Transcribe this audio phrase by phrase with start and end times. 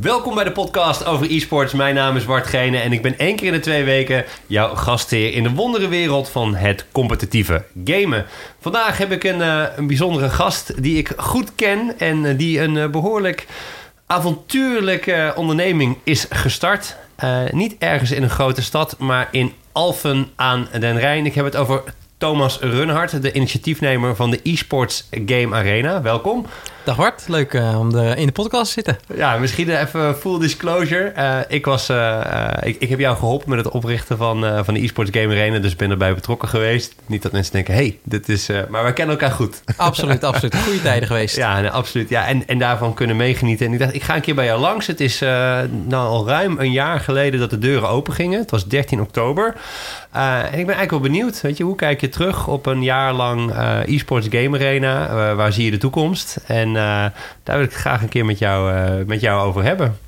[0.00, 1.72] Welkom bij de podcast over e-sports.
[1.72, 4.74] Mijn naam is Bart Gene en ik ben één keer in de twee weken jouw
[4.74, 8.26] gastheer in de wonderenwereld van het competitieve gamen.
[8.60, 12.60] Vandaag heb ik een, uh, een bijzondere gast die ik goed ken en uh, die
[12.60, 13.46] een uh, behoorlijk
[14.06, 16.96] avontuurlijke onderneming is gestart.
[17.50, 21.26] niet ergens in een grote stad, maar in Alphen aan den Rijn.
[21.26, 21.82] Ik heb het over
[22.22, 26.02] Thomas Runhart, de initiatiefnemer van de eSports Game Arena.
[26.02, 26.46] Welkom.
[26.84, 28.98] Dag Bart, leuk uh, om de, in de podcast te zitten.
[29.14, 31.12] Ja, misschien even full disclosure.
[31.16, 34.80] Uh, ik, was, uh, ik, ik, heb jou geholpen met het oprichten van, van de
[34.80, 36.94] eSports Game Arena, dus ben erbij betrokken geweest.
[37.06, 38.48] Niet dat mensen denken, hey, dit is...
[38.68, 39.62] maar wij kennen elkaar goed.
[39.76, 40.56] Absoluut, absoluut.
[40.56, 41.36] Goede tijden geweest.
[41.36, 42.08] Ja, absoluut.
[42.08, 43.66] Ja, en, en daarvan kunnen meegenieten.
[43.66, 44.86] En ik dacht, ik ga een keer bij jou langs.
[44.86, 45.18] Het is
[45.84, 48.40] nou al ruim een jaar geleden dat de deuren open gingen.
[48.40, 49.54] Het was 13 oktober.
[50.12, 53.12] En ik ben eigenlijk wel benieuwd, weet je, hoe kijk je terug op een jaar
[53.12, 53.52] lang
[53.86, 55.34] eSports Game Arena?
[55.34, 56.38] waar zie je de toekomst?
[56.46, 56.74] En uh,
[57.42, 59.98] daar wil ik het graag een keer met jou, uh, met jou over hebben.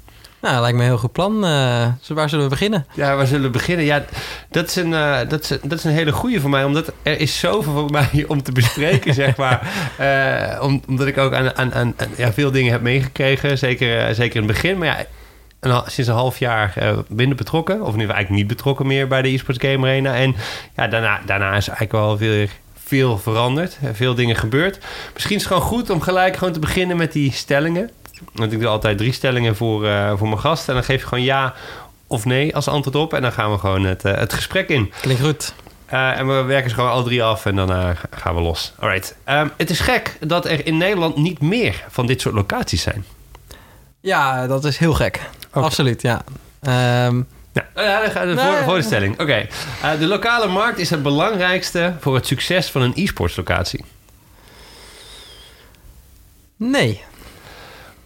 [0.40, 1.34] Nou, lijkt me een heel goed plan.
[1.44, 2.86] Uh, waar zullen we beginnen?
[2.94, 3.84] Ja, waar zullen we beginnen?
[3.84, 4.04] Ja,
[4.50, 4.90] dat is een,
[5.28, 6.64] dat is, dat is een hele goede voor mij.
[6.64, 9.68] Omdat er is zoveel voor mij om te bespreken, zeg maar.
[10.60, 13.58] Om, omdat ik ook aan, aan, aan ja, veel dingen heb meegekregen.
[13.58, 14.78] Zeker, zeker in het begin.
[14.78, 15.04] Maar ja,
[15.86, 17.74] sinds een half jaar uh, binnen betrokken.
[17.74, 20.14] Of geval eigenlijk niet betrokken meer bij de eSports Game Arena.
[20.14, 20.34] En
[20.76, 22.46] ja, daarna, daarna is eigenlijk wel veel
[22.84, 23.78] veel veranderd.
[23.92, 24.78] Veel dingen gebeurd.
[25.12, 27.90] Misschien is het gewoon goed om gelijk gewoon te beginnen met die stellingen.
[28.32, 30.68] Want ik doe altijd drie stellingen voor, uh, voor mijn gast.
[30.68, 31.54] En dan geef je gewoon ja
[32.06, 33.14] of nee als antwoord op.
[33.14, 34.92] En dan gaan we gewoon het, uh, het gesprek in.
[35.00, 35.54] Klinkt goed.
[35.92, 38.72] Uh, en we werken ze gewoon al drie af en dan gaan we los.
[38.78, 39.16] Alright.
[39.28, 43.04] Um, het is gek dat er in Nederland niet meer van dit soort locaties zijn.
[44.00, 45.20] Ja, dat is heel gek.
[45.54, 45.62] Okay.
[45.62, 46.24] Absoluut, ja.
[47.06, 47.26] Um,
[47.74, 48.36] ja, de, nee.
[48.36, 49.12] voor, voor de stelling.
[49.12, 49.22] Oké.
[49.22, 49.48] Okay.
[49.94, 53.84] Uh, de lokale markt is het belangrijkste voor het succes van een e-sports locatie.
[56.56, 57.02] Nee.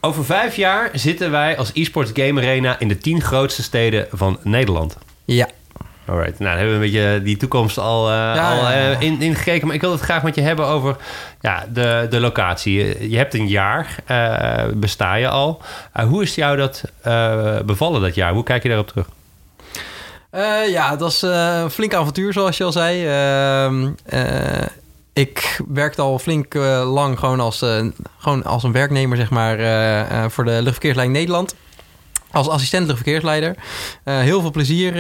[0.01, 4.39] Over vijf jaar zitten wij als e-sports game arena in de tien grootste steden van
[4.43, 4.97] Nederland.
[5.25, 5.49] Ja.
[6.09, 9.21] Alright, nou dan hebben we een beetje die toekomst al, uh, ja, al uh, in,
[9.21, 9.67] ingekeken.
[9.67, 10.97] Maar ik wil het graag met je hebben over
[11.41, 13.11] ja, de, de locatie.
[13.11, 15.63] Je hebt een jaar, uh, besta je al.
[16.07, 16.83] hoe is jou dat
[17.67, 18.33] bevallen dat jaar?
[18.33, 19.07] Hoe kijk je daarop terug?
[20.71, 23.07] Ja, het was een flink avontuur, zoals je al zei.
[23.67, 24.63] Uh,
[25.13, 26.55] ik werkte al flink
[26.85, 27.65] lang gewoon als,
[28.19, 29.57] gewoon als een werknemer, zeg maar,
[30.31, 31.55] voor de luchtverkeerslijn Nederland.
[32.31, 33.55] Als assistent luchtverkeersleider.
[34.05, 34.97] heel veel plezier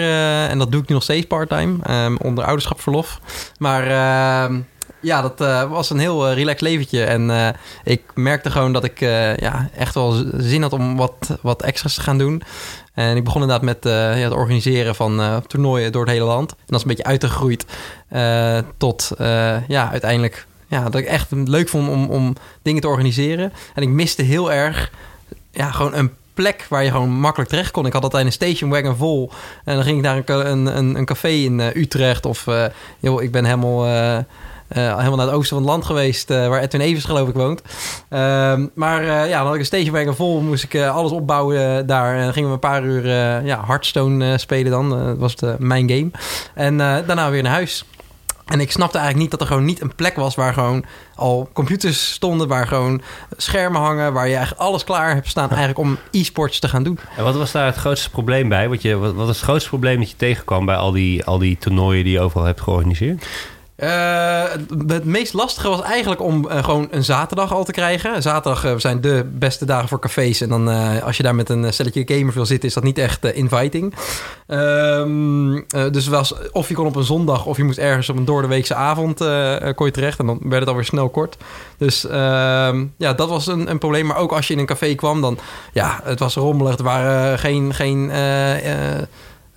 [0.48, 3.20] en dat doe ik nu nog steeds parttime, um, onder ouderschapsverlof.
[3.58, 4.60] Maar ehm,
[5.00, 7.04] ja, dat uh, was een heel relaxed leventje.
[7.04, 9.00] En ik merkte gewoon dat ik
[9.40, 12.42] ja, echt wel zin had om wat, wat extra's te gaan doen.
[12.94, 16.50] En ik begon inderdaad met ja, het organiseren van toernooien door het hele land.
[16.50, 17.66] En dat is een beetje uitgegroeid
[18.76, 19.10] tot
[19.68, 23.52] ja, uiteindelijk ja, dat ik echt leuk vond om, om dingen te organiseren.
[23.74, 24.90] En ik miste heel erg
[25.50, 26.10] ja, gewoon een
[26.42, 27.86] plek waar je gewoon makkelijk terecht kon.
[27.86, 29.30] Ik had altijd een station wagon vol.
[29.64, 32.26] En dan ging ik naar een, een, een café in Utrecht.
[32.26, 32.46] Of
[32.98, 33.84] joh, ik ben helemaal
[34.68, 37.62] helemaal naar het oosten van het land geweest, waar Edwin Evers geloof ik woont.
[38.10, 42.16] Uh, maar ja, dan had ik een stagewagon vol, moest ik alles opbouwen daar.
[42.16, 43.06] En dan gingen we een paar uur
[43.44, 44.90] ja, Hearthstone spelen dan.
[44.90, 46.10] dat was het, mijn game.
[46.54, 47.84] En daarna weer naar huis.
[48.48, 51.48] En ik snapte eigenlijk niet dat er gewoon niet een plek was waar gewoon al
[51.52, 53.02] computers stonden, waar gewoon
[53.36, 56.98] schermen hangen, waar je eigenlijk alles klaar hebt staan eigenlijk om e-sports te gaan doen.
[57.16, 58.68] En wat was daar het grootste probleem bij?
[58.68, 61.38] Wat, je, wat, wat was het grootste probleem dat je tegenkwam bij al die, al
[61.38, 63.26] die toernooien die je overal hebt georganiseerd?
[63.82, 64.42] Uh,
[64.86, 68.22] het meest lastige was eigenlijk om uh, gewoon een zaterdag al te krijgen.
[68.22, 70.40] Zaterdag uh, zijn de beste dagen voor cafés.
[70.40, 70.68] En dan
[71.02, 73.94] als je daar met een stelletje gamers wil zitten, is dat niet echt inviting.
[74.46, 78.24] Um, dus was, of je kon op een zondag of je moest ergens op een
[78.24, 79.18] doordeweekse avond
[79.74, 80.18] kon je terecht.
[80.18, 81.36] En dan werd het alweer snel kort.
[81.76, 84.06] Dus ehm, ja, dat was een, een, probleem.
[84.06, 85.38] Maar ook als je in een café kwam, dan
[85.72, 86.76] ja, het was rommelig.
[86.78, 87.74] Er waren geen...
[87.74, 88.10] geen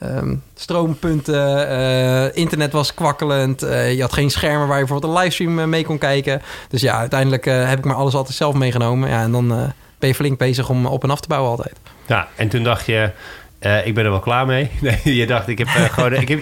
[0.03, 3.63] Um, stroompunten, uh, internet was kwakkelend.
[3.63, 6.41] Uh, je had geen schermen waar je bijvoorbeeld een livestream uh, mee kon kijken.
[6.69, 9.09] Dus ja, uiteindelijk heb ik maar alles altijd zelf meegenomen.
[9.09, 9.47] Ja, en dan
[9.99, 11.75] ben je flink bezig om op en af te bouwen altijd.
[12.05, 13.11] Ja, en toen dacht je,
[13.83, 14.69] ik ben er wel klaar mee.
[14.81, 16.39] Nee, je dacht, ik heb gewoon, ik heb,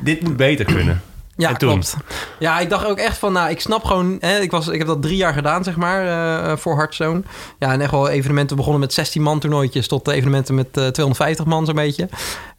[0.00, 1.02] dit moet beter kunnen.
[1.42, 1.96] Ja, klopt.
[2.38, 4.16] Ja, ik dacht ook echt van, nou, ik snap gewoon...
[4.20, 7.22] Hè, ik, was, ik heb dat drie jaar gedaan, zeg maar, uh, voor Hearthstone.
[7.58, 9.88] Ja, en echt wel evenementen begonnen met 16 man toernooitjes...
[9.88, 12.08] tot evenementen met uh, 250 man zo'n beetje.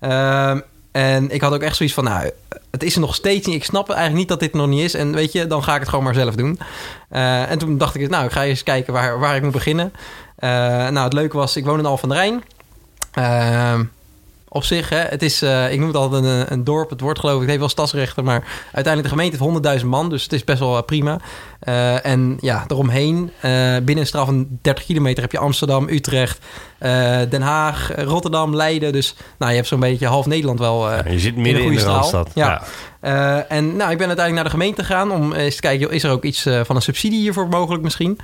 [0.02, 0.58] Uh,
[0.92, 2.32] en ik had ook echt zoiets van, nou,
[2.72, 3.56] het is er nog steeds niet.
[3.56, 4.94] Ik snap eigenlijk niet dat dit nog niet is.
[4.94, 6.60] En weet je, dan ga ik het gewoon maar zelf doen.
[7.10, 9.94] En toen dacht ik, nou, ik ga eens kijken waar, waar ik moet beginnen.
[10.40, 12.44] nou, het leuke was, ik woon in Al van de Rijn
[14.54, 14.90] op zich.
[14.90, 16.90] Hè, het is, uh, ik noem het altijd een, een, dorp.
[16.90, 18.24] Het wordt geloof ik, het heeft wel stadsrechten.
[18.24, 20.10] Maar uiteindelijk de gemeente heeft 100.000 man.
[20.10, 21.20] Dus het is best wel uh, prima.
[21.64, 26.40] Uh, en ja, eromheen, binnen een straal van 30 kilometer heb je Amsterdam, Utrecht,
[27.30, 28.92] Den Haag, Rotterdam, Leiden.
[28.92, 31.78] Dus nou, je hebt zo'n beetje half Nederland wel ja, Je zit midden in, in
[31.78, 32.32] de Randstad.
[32.34, 32.62] Ja.
[33.02, 33.46] ja.
[33.48, 35.92] en nou, ik ben uiteindelijk naar de gemeente gegaan om eens te kijken...
[35.92, 38.20] is er ook iets van een subsidie hiervoor mogelijk misschien...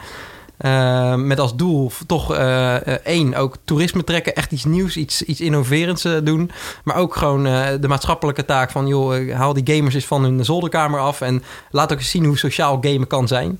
[0.66, 2.76] Uh, met als doel toch uh,
[3.06, 6.52] één, ook toerisme trekken, echt iets nieuws, iets, iets innoverends doen.
[6.84, 7.44] Maar ook gewoon
[7.82, 11.92] de maatschappelijke taak van, joh, haal die gamers eens van hun zolderkamer af en laat
[11.92, 13.60] ook eens zien hoe sociaal gamen kan zijn.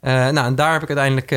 [0.00, 1.32] nou, en daar heb ik uiteindelijk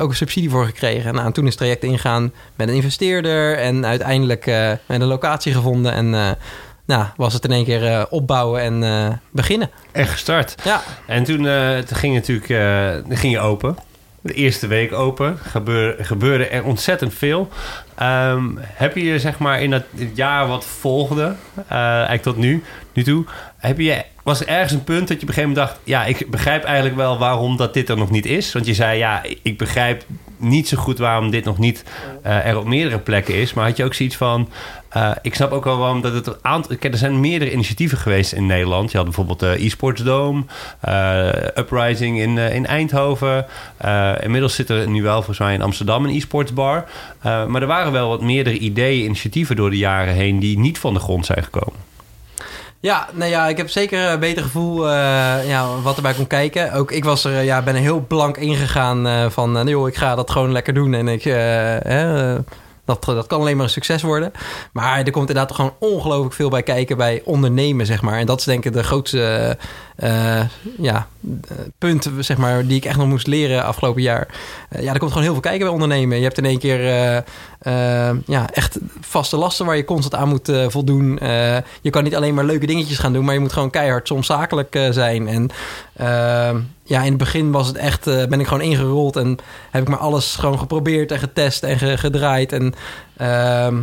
[0.00, 1.14] ook een subsidie voor gekregen.
[1.14, 4.46] Nou, en toen is het traject ingaan met een investeerder en uiteindelijk
[4.86, 6.36] met een locatie gevonden en
[6.86, 9.70] nou, was het in één keer opbouwen en beginnen.
[9.92, 10.54] En gestart.
[10.64, 10.82] Ja.
[11.06, 11.42] En toen,
[11.86, 12.46] toen ging, natuurlijk,
[13.08, 13.76] ging je open
[14.26, 15.38] de eerste week open.
[15.98, 17.48] Gebeurde, er ontzettend veel.
[17.94, 19.84] Ehm, heb je zeg maar in het
[20.14, 21.34] jaar wat volgde,
[21.72, 22.62] uh, eigenlijk tot nu,
[22.92, 23.24] nu toe,
[23.58, 25.80] heb je, was er ergens een punt dat je op een gegeven moment dacht...
[25.84, 28.52] ja, ik begrijp eigenlijk wel waarom dat dit er nog niet is.
[28.52, 30.04] Want je zei, ja, ik begrijp
[30.36, 31.84] niet zo goed waarom dit nog niet
[32.26, 33.54] uh, er op meerdere plekken is.
[33.54, 34.48] Maar had je ook zoiets van...
[34.96, 36.76] Uh, ik snap ook wel waarom dat het een aantal...
[36.80, 38.90] Er zijn meerdere initiatieven geweest in Nederland.
[38.90, 40.44] Je had bijvoorbeeld de e-sports Dome,
[40.88, 43.46] uh, Uprising in, in Eindhoven.
[44.22, 46.84] inmiddels zit er nu wel volgens mij in Amsterdam een e-sports bar.
[47.22, 50.38] maar er waren wel wat meerdere ideeën, initiatieven door de jaren heen...
[50.38, 51.95] die niet van de grond zijn gekomen.
[52.80, 56.72] Ja, nou ja, ik heb zeker een beter gevoel uh, ja, wat erbij kon kijken.
[56.72, 59.68] Ook ik was er, ja, ben er heel blank ingegaan uh, van...
[59.68, 61.24] Joh, ik ga dat gewoon lekker doen en ik...
[62.84, 64.32] dat, dat kan alleen maar een succes worden.
[64.72, 68.18] Maar er komt inderdaad gewoon ongelooflijk veel bij kijken bij ondernemen, zeg maar.
[68.18, 69.56] En dat is denk ik de grootste
[69.96, 70.40] uh,
[70.78, 71.06] ja,
[71.78, 74.28] punt zeg maar, die ik echt nog moest leren afgelopen jaar.
[74.70, 76.16] Uh, ja, er komt gewoon heel veel kijken bij ondernemen.
[76.16, 76.80] Je hebt in één keer
[78.26, 81.18] ja, echt vaste lasten waar je constant aan moet voldoen.
[81.80, 84.26] je kan niet alleen maar leuke dingetjes gaan doen, maar je moet gewoon keihard soms
[84.26, 85.28] zakelijk zijn.
[85.28, 85.50] En
[86.82, 89.38] ja, in het begin was het echt, ben ik gewoon ingerold en
[89.70, 92.52] heb ik maar alles gewoon geprobeerd en getest en gedraaid.
[92.52, 92.74] En
[93.16, 93.82] ehm,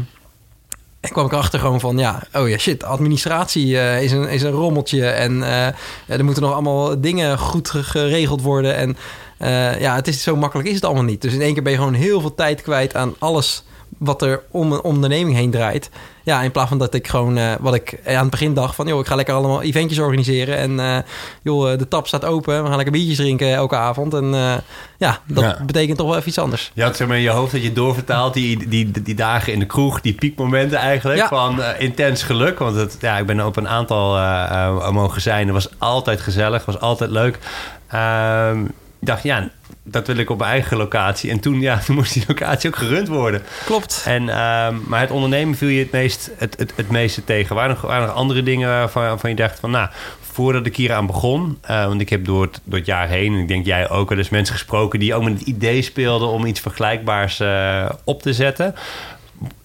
[1.03, 4.41] en kwam ik erachter gewoon van, ja, oh ja, shit, administratie uh, is, een, is
[4.41, 5.05] een rommeltje.
[5.05, 5.65] En uh,
[6.07, 8.75] er moeten nog allemaal dingen goed geregeld worden.
[8.75, 8.97] En
[9.39, 11.21] uh, ja, het is zo makkelijk is het allemaal niet.
[11.21, 13.63] Dus in één keer ben je gewoon heel veel tijd kwijt aan alles
[13.97, 15.89] wat er om een onderneming heen draait.
[16.23, 18.87] Ja, in plaats van dat ik gewoon, uh, wat ik aan het begin dacht van...
[18.87, 20.57] joh, ik ga lekker allemaal eventjes organiseren.
[20.57, 20.97] En uh,
[21.41, 22.61] joh, de tap staat open.
[22.61, 24.13] We gaan lekker biertjes drinken elke avond.
[24.13, 24.53] En uh,
[24.97, 26.71] ja, dat betekent toch wel even iets anders.
[26.73, 29.59] Je had zeg maar in je hoofd dat je doorvertaalt die, die, die, dagen in
[29.59, 30.01] de kroeg...
[30.01, 31.27] die piekmomenten eigenlijk ja.
[31.27, 32.59] van intens geluk.
[32.59, 35.45] Want het, ja, ik ben op een aantal mogen zijn.
[35.45, 37.39] Het was altijd gezellig, was altijd leuk.
[37.87, 38.65] Ehm,
[38.99, 39.49] ik dacht, ja
[39.83, 41.31] dat wil ik op mijn eigen locatie.
[41.31, 43.41] En toen, ja, toen moest die locatie ook gerund worden.
[43.65, 44.03] Klopt.
[44.05, 47.55] En, uh, maar het ondernemen viel je het, meest, het, het, het meeste tegen.
[47.55, 49.71] Waren er nog, waren andere dingen waarvan, waarvan je dacht van...
[49.71, 49.89] nou,
[50.21, 51.57] voordat ik hier aan begon...
[51.69, 53.33] Uh, want ik heb door het, door het jaar heen...
[53.33, 54.99] en ik denk jij ook wel eens mensen gesproken...
[54.99, 58.75] die ook met het idee speelden om iets vergelijkbaars uh, op te zetten.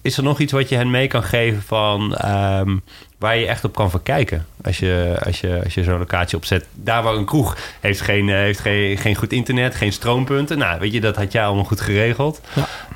[0.01, 2.17] Is er nog iets wat je hen mee kan geven van...
[2.25, 2.83] Um,
[3.17, 6.65] waar je echt op kan verkijken als je, als je, als je zo'n locatie opzet.
[6.73, 10.57] Daar waar een kroeg heeft geen, heeft geen, geen goed internet, geen stroompunten.
[10.57, 12.41] Nou, weet je, dat had jij allemaal goed geregeld.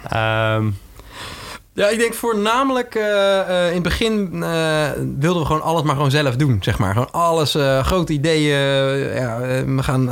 [0.10, 0.56] Ja.
[0.56, 0.78] Um,
[1.76, 4.86] ja, ik denk voornamelijk uh, uh, in het begin uh,
[5.20, 6.94] wilden we gewoon alles maar gewoon zelf doen, zeg maar.
[6.94, 8.58] Gewoon alles, grote ideeën.
[9.16, 10.06] ja, we gaan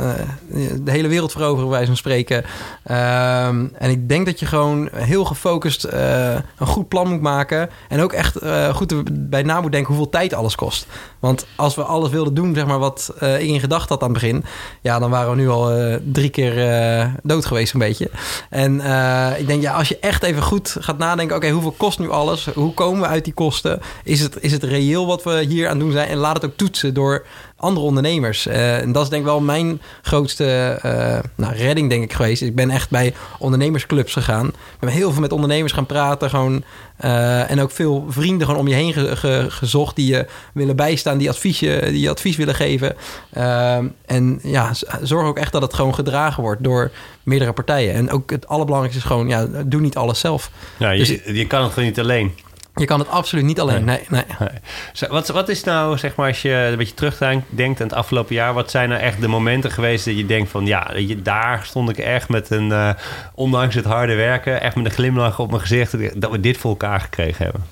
[0.84, 2.44] de hele wereld veroveren, wij van spreken.
[2.82, 7.70] Ehm, en ik denk dat je gewoon heel gefocust een goed plan moet maken.
[7.88, 8.38] En ook echt
[8.72, 8.94] goed
[9.30, 10.86] bij na moet denken hoeveel tijd alles kost.
[11.20, 14.20] Want als we alles wilden doen, zeg maar, wat ik in gedachten had aan het
[14.20, 14.44] begin...
[14.80, 15.72] ja, dan waren we nu al
[16.04, 16.54] drie keer
[17.22, 18.10] dood geweest, een beetje.
[18.50, 18.74] En
[19.38, 21.36] ik denk, ja, als je echt even goed gaat nadenken...
[21.36, 22.46] oké, hoeveel kost nu alles?
[22.46, 23.80] Hoe komen we uit die kosten?
[24.04, 26.08] Is het, is het reëel wat we hier aan doen zijn?
[26.08, 27.26] En laat het ook toetsen door
[27.62, 28.46] andere ondernemers.
[28.46, 32.42] Uh, en dat is denk ik wel mijn grootste uh, nou, redding, denk ik, geweest.
[32.42, 34.46] Ik ben echt bij ondernemersclubs gegaan.
[34.46, 36.30] Ik ben heel veel met ondernemers gaan praten.
[36.30, 36.64] Gewoon,
[37.04, 39.96] uh, en ook veel vrienden gewoon om je heen ge ge gezocht...
[39.96, 42.96] die je willen bijstaan, die, adviesje, die je advies willen geven.
[44.06, 44.70] en ja,
[45.02, 46.90] zorg ook echt dat het gewoon gedragen wordt door
[47.22, 47.94] meerdere partijen.
[47.94, 49.28] En ook het allerbelangrijkste is gewoon...
[49.28, 50.50] Ja, doe niet alles zelf.
[50.76, 52.32] Ja, je, dus, je kan het gewoon niet alleen.
[52.74, 53.84] Je kan het absoluut niet alleen.
[53.84, 54.24] Nee, nee.
[54.38, 55.08] nee.
[55.08, 58.54] Wat, wat is nou, zeg maar, als je een beetje terugdenkt aan het afgelopen jaar,
[58.54, 61.98] wat zijn nou echt de momenten geweest dat je denkt van ja, daar stond ik
[61.98, 62.90] echt met een, uh,
[63.34, 66.70] ondanks het harde werken, echt met een glimlach op mijn gezicht, dat we dit voor
[66.70, 67.71] elkaar gekregen hebben?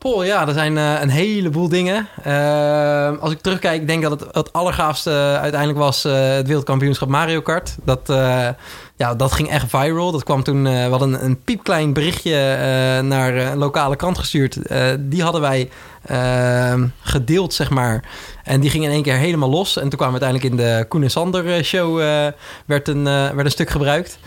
[0.00, 2.08] Paul, ja, er zijn uh, een heleboel dingen.
[2.26, 7.40] Uh, als ik terugkijk, ik denk dat het het allergaafste uiteindelijk was het wereldkampioenschap Mario
[7.40, 7.76] Kart.
[7.84, 8.00] Dat,
[8.96, 10.12] ja, dat ging echt viral.
[10.12, 12.32] Dat kwam toen, we hadden een, een piepklein berichtje
[13.02, 14.58] naar een lokale krant gestuurd.
[14.98, 15.70] die hadden wij
[17.02, 18.04] gedeeld, zeg maar.
[18.44, 19.76] En die ging in één keer helemaal los.
[19.76, 21.98] En toen kwam uiteindelijk in de Koen en Sander show
[22.66, 24.18] werd, een, werd een stuk gebruikt.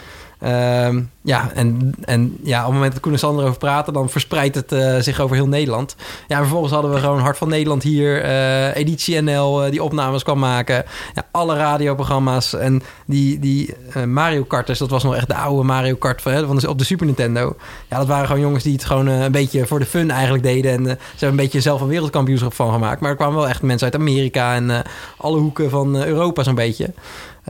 [0.43, 4.09] Ehm, ja, en, en ja, op het moment dat Koen en Sander over praten, dan
[4.09, 5.95] verspreidt het uh, zich over heel Nederland.
[6.27, 10.23] Ja, vervolgens hadden we gewoon Hart van Nederland hier, uh, Editie NL, uh, die opnames
[10.23, 10.85] kwam maken.
[11.13, 13.75] Ja, alle radioprogramma's en die, die
[14.07, 16.85] Mario Karters, dat was nog echt de oude Mario Kart van, van de, op de
[16.85, 17.55] Super Nintendo.
[17.89, 20.71] Ja, dat waren gewoon jongens die het gewoon een beetje voor de fun eigenlijk deden.
[20.71, 23.01] En ze hebben een beetje zelf een wereldkampioenschap van gemaakt.
[23.01, 24.83] Maar er kwamen wel echt mensen uit Amerika en
[25.17, 26.93] alle hoeken van Europa zo'n beetje.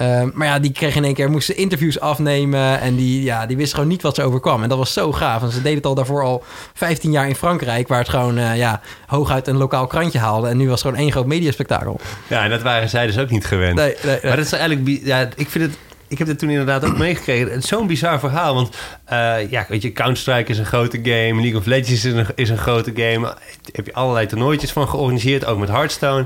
[0.02, 2.80] Uh, maar ja, die kregen in één keer, moesten interviews afnemen.
[2.80, 4.64] En die, ja, die wisten gewoon niet wat ze overkwam.
[4.64, 5.42] En dat was zo gaaf.
[5.42, 8.58] En ze deden het al daarvoor al 15 jaar in Frankrijk, waar het gewoon uh,
[8.58, 10.48] ja, hooguit een lokaal krantje haalde.
[10.48, 12.00] En nu was het gewoon één groot mediaspectakel.
[12.28, 13.76] Ja, en dat waren zij dus ook niet gewend.
[13.76, 15.78] Nee, nee, Maar dat is eigenlijk, ja, ik vind het
[16.14, 17.52] ik heb het toen inderdaad ook meegekregen.
[17.52, 18.54] Het is zo'n bizar verhaal.
[18.54, 18.78] Want
[19.12, 21.42] uh, ja, weet je, Counter-Strike is een grote game.
[21.42, 23.20] League of Legends is een, is een grote game.
[23.22, 23.38] Daar
[23.72, 25.46] heb je allerlei toernooitjes van georganiseerd.
[25.46, 26.26] Ook met Hearthstone.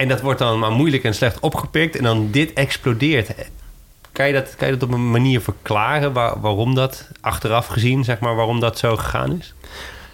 [0.00, 1.96] En dat wordt dan maar moeilijk en slecht opgepikt.
[1.96, 3.34] En dan dit explodeert.
[4.12, 8.04] Kan je dat, kan je dat op een manier verklaren waar, waarom dat achteraf gezien,
[8.04, 9.54] zeg maar, waarom dat zo gegaan is?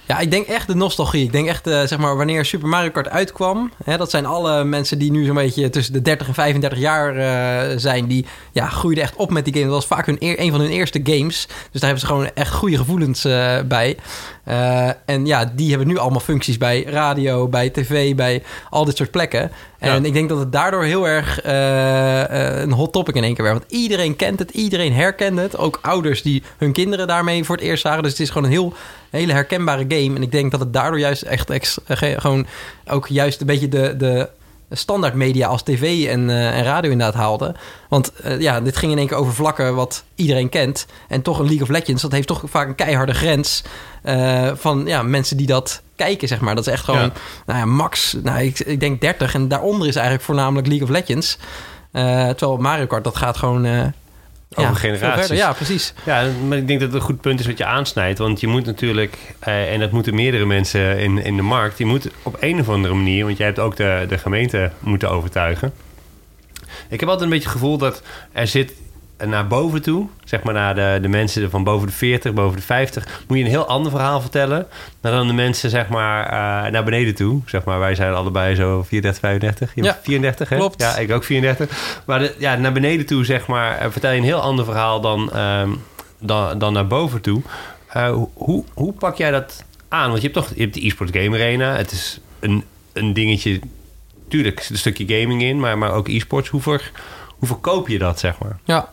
[0.07, 1.25] Ja, ik denk echt de nostalgie.
[1.25, 3.73] Ik denk echt, uh, zeg maar, wanneer Super Mario Kart uitkwam...
[3.85, 7.17] Hè, dat zijn alle mensen die nu zo'n beetje tussen de 30 en 35 jaar
[7.17, 8.07] uh, zijn...
[8.07, 9.67] die ja, groeiden echt op met die game.
[9.67, 11.47] Dat was vaak hun een van hun eerste games.
[11.47, 13.97] Dus daar hebben ze gewoon echt goede gevoelens uh, bij.
[15.05, 19.11] en ja, die hebben nu allemaal functies bij radio, bij tv, bij al dit soort
[19.11, 19.51] plekken.
[19.79, 21.41] En ik denk dat het daardoor heel erg
[22.63, 23.59] een hot topic in één keer werd.
[23.59, 25.59] Want iedereen kent het, iedereen herkent het.
[25.59, 28.03] Ook ouders die hun kinderen daarmee voor het eerst zagen.
[28.03, 28.75] Dus het is gewoon een heel
[29.17, 30.17] hele herkenbare game.
[30.17, 32.47] En ik denk dat het daardoor juist echt ex, gewoon
[32.87, 34.29] ook juist een beetje de, de
[34.71, 37.55] standaard media als tv en, uh, en radio inderdaad haalde.
[37.89, 40.87] Want uh, ja, dit ging in één keer over vlakken wat iedereen kent.
[41.09, 43.63] En toch een League of Legends, dat heeft toch vaak een keiharde grens
[44.05, 46.55] uh, van ja, mensen die dat kijken, zeg maar.
[46.55, 47.13] Dat is echt gewoon, ja.
[47.47, 49.35] nou ja, max, nou, ik, ik denk 30.
[49.35, 51.39] En daaronder is eigenlijk voornamelijk League of Legends.
[51.93, 53.93] terwijl Mario Kart, dat gaat gewoon
[54.55, 55.39] over ja, generaties.
[55.39, 55.95] Ja, precies.
[56.05, 58.19] Ja, maar ik denk dat het een goed punt is wat je aansnijdt.
[58.19, 61.79] Want je moet natuurlijk, eh, en dat moeten meerdere mensen in, in de markt...
[61.79, 63.25] je moet op een of andere manier...
[63.25, 65.73] want jij hebt ook de, de gemeente moeten overtuigen.
[66.89, 68.73] Ik heb altijd een beetje het gevoel dat er zit
[69.25, 72.63] naar boven toe, zeg maar naar de, de mensen van boven de 40, boven de
[72.63, 74.67] 50, moet je een heel ander verhaal vertellen
[75.01, 77.41] dan de mensen zeg maar uh, naar beneden toe.
[77.47, 79.75] Zeg maar, wij zijn allebei zo 34, 35.
[79.75, 80.57] Je ja, 34, hè?
[80.57, 80.81] Klopt.
[80.81, 82.03] Ja, ik ook 34.
[82.07, 85.01] Maar de, ja, naar beneden toe, zeg maar, uh, vertel je een heel ander verhaal
[85.01, 85.69] dan, uh,
[86.19, 87.43] dan, dan naar boven toe.
[87.97, 90.09] Uh, hoe, hoe pak jij dat aan?
[90.09, 91.77] Want je hebt toch je hebt de e-sport game arena.
[91.77, 93.61] Het is een, een dingetje,
[94.29, 96.49] tuurlijk een stukje gaming in, maar, maar ook e-sports.
[96.49, 96.91] Hoe, ver,
[97.29, 98.59] hoe verkoop je dat, zeg maar?
[98.65, 98.91] Ja,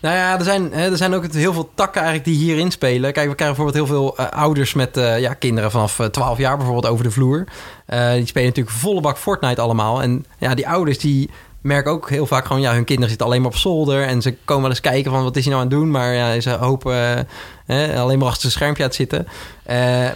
[0.00, 3.12] nou ja, er zijn, er zijn ook heel veel takken eigenlijk die hierin spelen.
[3.12, 6.38] Kijk, we krijgen bijvoorbeeld heel veel uh, ouders met uh, ja, kinderen vanaf uh, 12
[6.38, 7.44] jaar bijvoorbeeld over de vloer.
[7.86, 10.02] Die spelen natuurlijk volle bak Fortnite allemaal.
[10.02, 11.30] En ja, die ouders die
[11.62, 12.62] merken ook heel vaak gewoon...
[12.62, 14.06] ja, hun kinderen zitten alleen maar op zolder...
[14.06, 15.90] en ze komen wel eens kijken van wat is hij nou aan het doen...
[15.90, 17.28] maar ja, ze hopen
[17.66, 19.26] eh, alleen maar achter zijn schermpje uit zitten.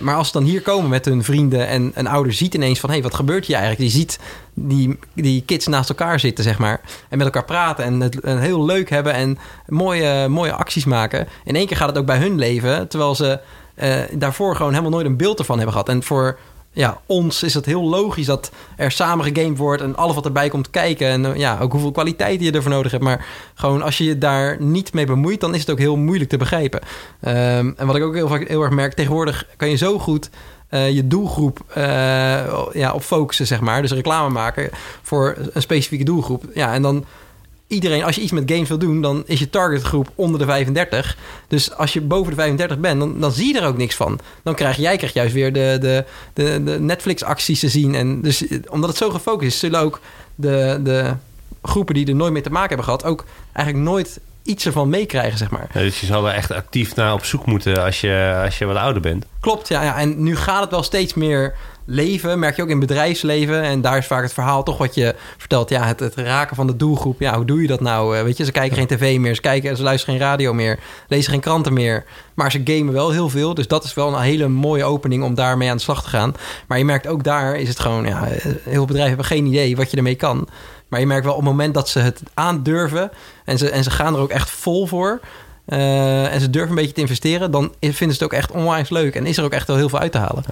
[0.01, 1.67] Maar als ze dan hier komen met hun vrienden...
[1.67, 2.89] en een ouder ziet ineens van...
[2.89, 3.91] hé, hey, wat gebeurt hier eigenlijk?
[3.91, 4.19] Die ziet
[4.59, 6.81] die, die kids naast elkaar zitten, zeg maar...
[7.09, 9.13] en met elkaar praten en het en heel leuk hebben...
[9.13, 11.29] en mooie, mooie acties maken.
[11.45, 12.89] In één keer gaat het ook bij hun leven...
[12.89, 13.41] terwijl ze
[13.83, 15.89] uh, daarvoor gewoon helemaal nooit een beeld ervan hebben gehad.
[15.89, 16.39] En voor
[16.77, 20.49] ja, ons is het heel logisch dat er samen gegamed wordt en alles wat erbij
[20.49, 21.09] komt kijken.
[21.09, 23.05] En eh, ja, ook hoeveel kwaliteit je ervoor nodig hebt.
[23.05, 26.31] Maar gewoon als je je daar niet mee bemoeit, dan is het ook heel moeilijk
[26.31, 26.81] te begrijpen.
[26.81, 30.31] Um, en wat ik ook heel, vaak, heel erg merk, tegenwoordig kan je zo goed
[30.71, 31.85] uh, je doelgroep uh,
[32.73, 33.83] ja, op focussen, zeg maar.
[33.83, 34.71] Dus reclame maken
[35.03, 36.45] voor een specifieke doelgroep.
[36.55, 37.05] Ja, en dan
[37.67, 41.17] iedereen, als je iets met games wil doen, dan is je targetgroep onder de 35.
[41.49, 44.19] Dus als je boven de 35 bent, dan, dan zie je er ook niks van.
[44.43, 46.05] Dan krijg jij krijgt juist weer de, de,
[46.65, 47.95] de, Netflix-acties te zien.
[47.95, 50.01] En dus omdat het zo gefocust is, zullen ook
[50.35, 51.15] de, de
[51.63, 55.39] groepen die er nooit mee te maken hebben gehad, ook eigenlijk nooit iets ervan meekrijgen,
[55.39, 55.67] zeg maar.
[55.73, 58.65] Ja, dus je zal er echt actief naar op zoek moeten als je, als je
[58.65, 59.25] wat ouder bent.
[59.41, 59.97] Klopt, ja, ja.
[59.99, 61.55] En nu gaat het wel steeds meer
[61.87, 63.63] leven, merk je ook in bedrijfsleven.
[63.63, 65.69] En daar is vaak het verhaal toch wat je vertelt.
[65.69, 67.21] Ja, het, het raken van de doelgroep.
[67.21, 68.25] Ja, hoe doe je dat nou?
[68.25, 71.33] Weet je, ze kijken geen tv meer, ze, kijken, ze luisteren geen radio meer, lezen
[71.33, 72.05] geen kranten meer.
[72.35, 73.55] Maar ze gamen wel heel veel.
[73.55, 76.35] Dus dat is wel een hele mooie opening om daarmee aan de slag te gaan.
[76.67, 79.77] Maar je merkt ook daar is het gewoon, ja, heel veel bedrijven hebben geen idee
[79.77, 80.49] wat je ermee kan.
[80.89, 83.11] Maar je merkt wel op het moment dat ze het aandurven
[83.45, 85.21] en ze, en ze gaan er ook echt vol voor.
[85.69, 88.89] Uh, en ze durven een beetje te investeren, dan vinden ze het ook echt onwijs
[88.89, 89.15] leuk.
[89.15, 90.45] En is er ook echt wel heel veel uit te halen.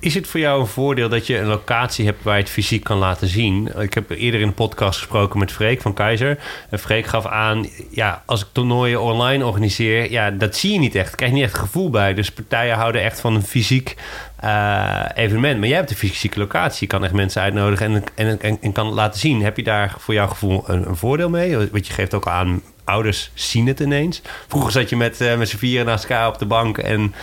[0.00, 2.84] Is het voor jou een voordeel dat je een locatie hebt waar je het fysiek
[2.84, 3.80] kan laten zien?
[3.80, 6.38] Ik heb eerder in de podcast gesproken met Freek van Keizer.
[6.70, 10.94] En Freek gaf aan, ja, als ik toernooien online organiseer, ja, dat zie je niet
[10.94, 11.10] echt.
[11.10, 12.14] Ik krijg niet echt gevoel bij.
[12.14, 13.96] Dus partijen houden echt van een fysiek
[14.44, 15.58] uh, evenement.
[15.58, 16.78] Maar jij hebt een fysieke locatie.
[16.80, 19.42] Je kan echt mensen uitnodigen en, en, en, kan het laten zien.
[19.42, 21.56] Heb je daar voor jouw gevoel een, een voordeel mee?
[21.56, 24.22] Want je geeft ook aan, ouders zien het ineens.
[24.48, 27.14] Vroeger zat je met, uh, met z'n vieren naast elkaar op de bank en,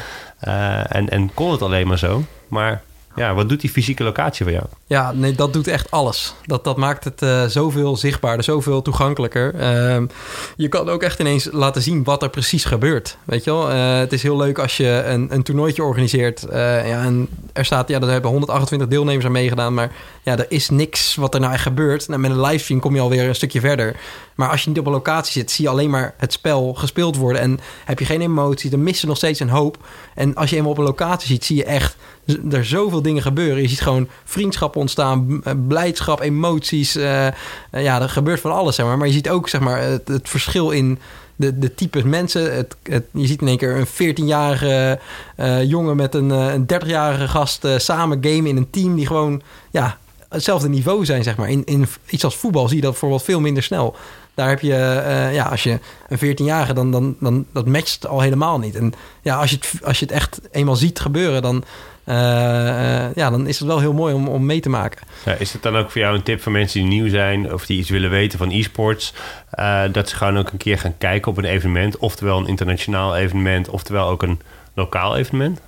[0.47, 2.23] uh, en, en kon het alleen maar zo.
[2.53, 2.81] Maar
[3.15, 4.65] ja, wat doet die fysieke locatie voor jou?
[4.87, 6.33] Ja, nee, dat doet echt alles.
[6.45, 9.53] Dat, dat maakt het uh, zoveel zichtbaarder, zoveel toegankelijker.
[9.55, 10.07] Uh,
[10.55, 13.17] je kan ook echt ineens laten zien wat er precies gebeurt.
[13.23, 13.71] Weet je wel?
[13.71, 16.45] Uh, het is heel leuk als je een, een toernooitje organiseert.
[16.49, 19.73] Uh, ja, en er staat, ja, er hebben 128 deelnemers aan meegedaan.
[19.73, 19.91] Maar
[20.23, 22.07] ja, er is niks wat er nou echt gebeurt.
[22.07, 23.95] Nou, met een livestream kom je alweer een stukje verder.
[24.35, 27.17] Maar als je niet op een locatie zit, zie je alleen maar het spel gespeeld
[27.17, 27.41] worden.
[27.41, 29.77] En heb je geen emotie, dan mis je nog steeds een hoop.
[30.15, 31.95] En als je eenmaal op een locatie ziet, zie je echt
[32.51, 33.61] er zoveel dingen gebeuren.
[33.61, 36.97] Je ziet gewoon vriendschap ontstaan, eh, blijdschap, emoties.
[36.97, 37.27] Uh,
[37.71, 38.97] ja, er gebeurt van alles, zeg maar.
[38.97, 40.99] Maar je ziet ook, zeg maar, het, verschil in
[41.35, 42.55] de, de types mensen.
[42.55, 42.75] Het,
[43.11, 44.99] je ziet in één keer een 14-jarige
[45.37, 49.97] uh, jongen met een, een 30-jarige gast samen gamen in een team die gewoon, ja,
[50.29, 51.49] hetzelfde niveau zijn, zeg maar.
[51.49, 53.95] In, in iets als voetbal zie je dat bijvoorbeeld veel minder snel.
[54.33, 54.75] Daar heb je,
[55.33, 58.75] ja, als je een 14-jarige, dan, dan, dan dat matcht al helemaal niet.
[58.75, 61.63] En ja, als je als je het echt eenmaal ziet gebeuren, dan,
[62.05, 65.07] uh, uh, ja, dan is het wel heel mooi om, om mee te maken.
[65.25, 67.65] Ja, is het dan ook voor jou een tip voor mensen die nieuw zijn of
[67.65, 69.13] die iets willen weten van e-sports?
[69.91, 73.69] dat ze gewoon ook een keer gaan kijken op een evenement, oftewel een internationaal evenement,
[73.69, 74.39] oftewel ook een
[74.73, 75.59] lokaal evenement?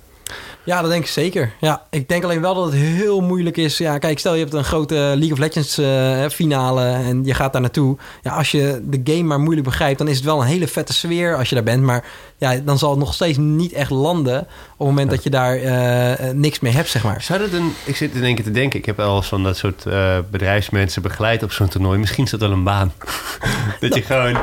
[0.66, 1.52] Ja, dat denk ik zeker.
[1.60, 3.78] Ja, ik denk alleen wel dat het heel moeilijk is.
[3.78, 7.52] Ja, kijk, stel je hebt een grote League of Legends uh, finale en je gaat
[7.52, 7.96] daar naartoe.
[8.22, 10.92] Ja, als je de game maar moeilijk begrijpt, dan is het wel een hele vette
[10.92, 11.82] sfeer als je daar bent.
[11.82, 12.04] Maar
[12.38, 14.46] ja, dan zal het nog steeds niet echt landen op
[14.78, 17.22] het moment dat je daar uh, niks mee hebt, zeg maar.
[17.22, 17.74] Zou dat een...
[17.84, 20.18] Ik zit in één keer te denken, ik heb wel eens van dat soort uh,
[20.30, 21.98] bedrijfsmensen begeleid op zo'n toernooi.
[21.98, 22.92] Misschien is dat wel een baan.
[23.80, 24.36] dat je gewoon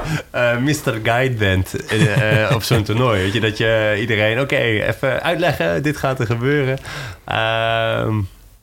[0.63, 0.99] Mr.
[1.03, 1.73] Guide bent
[2.53, 3.21] op zo'n toernooi.
[3.21, 6.77] Weet je, dat je iedereen, oké, okay, even uitleggen, dit gaat er gebeuren.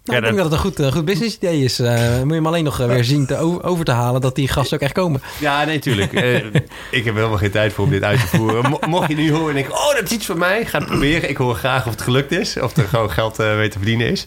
[0.05, 1.81] Ehm, nou, ja, ik denk dat het een goed, uh, goed business idee is.
[1.81, 1.89] Uh,
[2.19, 4.77] moet je hem alleen nog uh, weer zien te over te halen dat die gasten
[4.77, 5.23] ook echt komen.
[5.41, 6.13] Ja, nee, tuurlijk.
[6.91, 8.71] ik heb helemaal geen tijd voor om dit uit te voeren.
[8.71, 10.67] Mo mocht je nu horen en denken, oh, dat is iets voor mij.
[10.67, 11.29] Ga het proberen.
[11.29, 12.57] Ik hoor graag of het gelukt is.
[12.61, 14.27] Of er gewoon geld weet te verdienen is.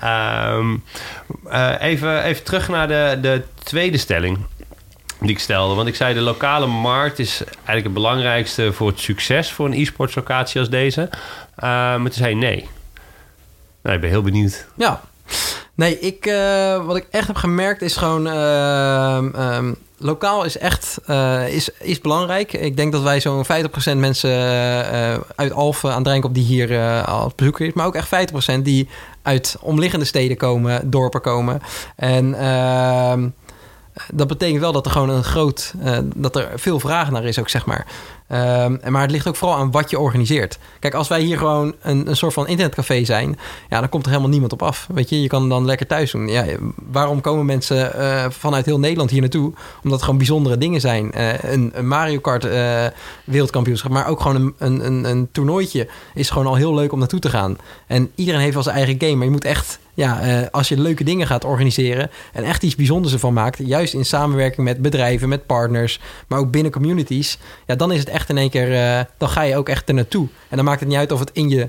[0.00, 0.54] Ja.
[0.54, 0.84] Um,
[1.80, 4.38] even, even terug naar de, de tweede stelling
[5.20, 5.74] die ik stelde.
[5.74, 9.80] Want ik zei, de lokale markt is eigenlijk het belangrijkste voor het succes voor een
[9.80, 11.08] e-sports locatie als deze.
[11.56, 12.68] maar toen zei nee.
[13.82, 14.66] Nou, ik ben heel benieuwd.
[14.76, 15.00] Ja.
[15.74, 18.26] Nee, ik, uh, wat ik echt heb gemerkt is gewoon...
[18.26, 22.52] Uh, um, lokaal is echt uh, is, is belangrijk.
[22.52, 23.48] Ik denk dat wij zo'n 50%
[23.96, 24.30] mensen
[25.34, 26.34] uit Alphen aan Drijnkop...
[26.34, 27.72] die hier als bezoeker is.
[27.72, 28.08] Maar ook echt
[28.58, 28.88] 50% die
[29.22, 31.60] uit omliggende steden komen, dorpen komen.
[31.96, 33.28] En ehm,
[34.12, 35.74] dat betekent wel dat er gewoon een groot...
[36.14, 37.86] dat er veel vraag naar is ook, zeg maar.
[38.32, 40.58] Um, maar het ligt ook vooral aan wat je organiseert.
[40.78, 44.10] Kijk, als wij hier gewoon een, een soort van internetcafé zijn, ja, dan komt er
[44.10, 44.88] helemaal niemand op af.
[44.94, 46.28] Weet je, je kan dan lekker thuis doen.
[46.28, 46.44] Ja,
[46.90, 49.52] waarom komen mensen uh, vanuit heel Nederland hier naartoe?
[49.76, 51.12] Omdat het gewoon bijzondere dingen zijn.
[51.16, 52.46] Uh, een, Mario Kart
[53.24, 57.20] wereldkampioenschap, maar ook gewoon een, een, een toernooitje is gewoon al heel leuk om naartoe
[57.20, 57.56] te gaan.
[57.86, 60.80] En iedereen heeft wel zijn eigen game, maar je moet echt ja, uh, als je
[60.80, 65.28] leuke dingen gaat organiseren en echt iets bijzonders ervan maakt, juist in samenwerking met bedrijven,
[65.28, 69.00] met partners, maar ook binnen communities, ja, dan is het echt in één keer, uh,
[69.18, 70.28] dan ga je ook echt er naartoe.
[70.48, 71.68] En dan maakt het niet uit of het in je,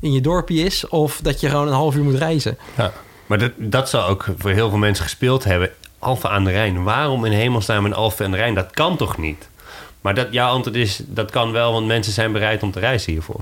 [0.00, 2.58] in je dorpje is of dat je gewoon een half uur moet reizen.
[2.76, 2.92] Ja,
[3.26, 5.70] maar dat, dat zou ook voor heel veel mensen gespeeld hebben.
[5.98, 6.82] Alphen aan de Rijn.
[6.82, 8.54] Waarom in hemelsnaam een Alphen aan de Rijn?
[8.54, 9.48] Dat kan toch niet?
[10.00, 13.12] Maar dat, jouw antwoord is, dat kan wel, want mensen zijn bereid om te reizen
[13.12, 13.40] hiervoor.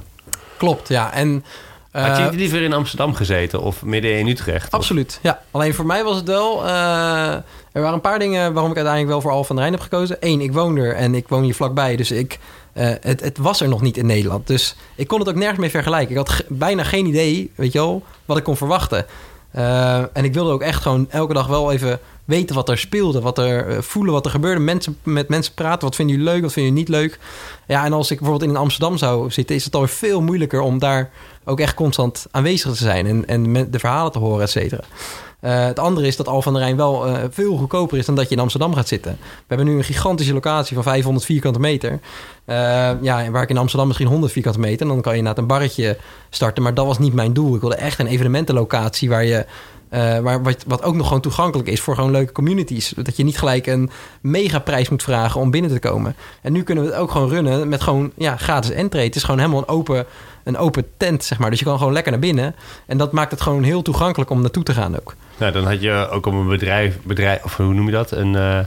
[0.57, 1.13] Klopt, ja.
[1.13, 1.45] En
[1.91, 4.71] had je uh, liever in Amsterdam gezeten of midden in Utrecht?
[4.71, 5.19] Absoluut, of?
[5.23, 5.43] ja.
[5.51, 6.65] Alleen voor mij was het wel...
[6.65, 7.33] Uh,
[7.73, 9.83] er waren een paar dingen waarom ik uiteindelijk wel voor Al van de Rijn heb
[9.83, 10.17] gekozen.
[10.21, 11.97] Eén, ik woon er en ik woon hier vlakbij.
[11.97, 12.39] Dus ik,
[12.75, 14.47] uh, het, het, was er nog niet in Nederland.
[14.47, 16.11] Dus ik kon het ook nergens mee vergelijken.
[16.11, 19.07] Ik had bijna geen idee, weet je wel, wat ik kon verwachten.
[20.13, 23.39] en ik wilde ook echt gewoon elke dag wel even weten wat er speelde, wat
[23.39, 26.73] er voelen, wat er gebeurde, mensen, met mensen praten, wat vinden jullie leuk, wat vinden
[26.73, 27.19] jullie niet leuk.
[27.67, 30.79] Ja, en als ik bijvoorbeeld in Amsterdam zou zitten, is het alweer veel moeilijker om
[30.79, 31.11] daar
[31.45, 34.85] ook echt constant aanwezig te zijn en, en de verhalen te horen, et cetera.
[35.41, 38.15] Uh, het andere is dat Al van der Rijn wel uh, veel goedkoper is dan
[38.15, 39.17] dat je in Amsterdam gaat zitten.
[39.21, 41.93] We hebben nu een gigantische locatie van 500 vierkante meter.
[41.93, 44.81] Uh, ja, waar ik in Amsterdam misschien 100 vierkante meter.
[44.81, 45.97] En dan kan je naar een barretje
[46.31, 46.63] starten.
[46.63, 47.55] Maar dat was niet mijn doel.
[47.55, 49.47] Ik wilde echt een evenementenlocatie waar je
[49.93, 52.93] uh, waar, wat, wat ook nog gewoon toegankelijk is voor gewoon leuke communities.
[52.97, 56.17] Dat je niet gelijk een megaprijs moet vragen om binnen te komen.
[56.43, 59.05] En nu kunnen we het ook gewoon runnen met gewoon ja, gratis entree.
[59.05, 60.07] Het is gewoon helemaal een open
[60.49, 61.51] een open tent, zeg maar.
[61.51, 62.55] Dus je kan gewoon lekker naar binnen.
[62.87, 65.15] En dat maakt het gewoon heel toegankelijk om naartoe te gaan ook.
[65.37, 68.11] Nou, dan had je ook op een bedrijf, bedrijf of hoe noem je dat?
[68.11, 68.59] Een uh,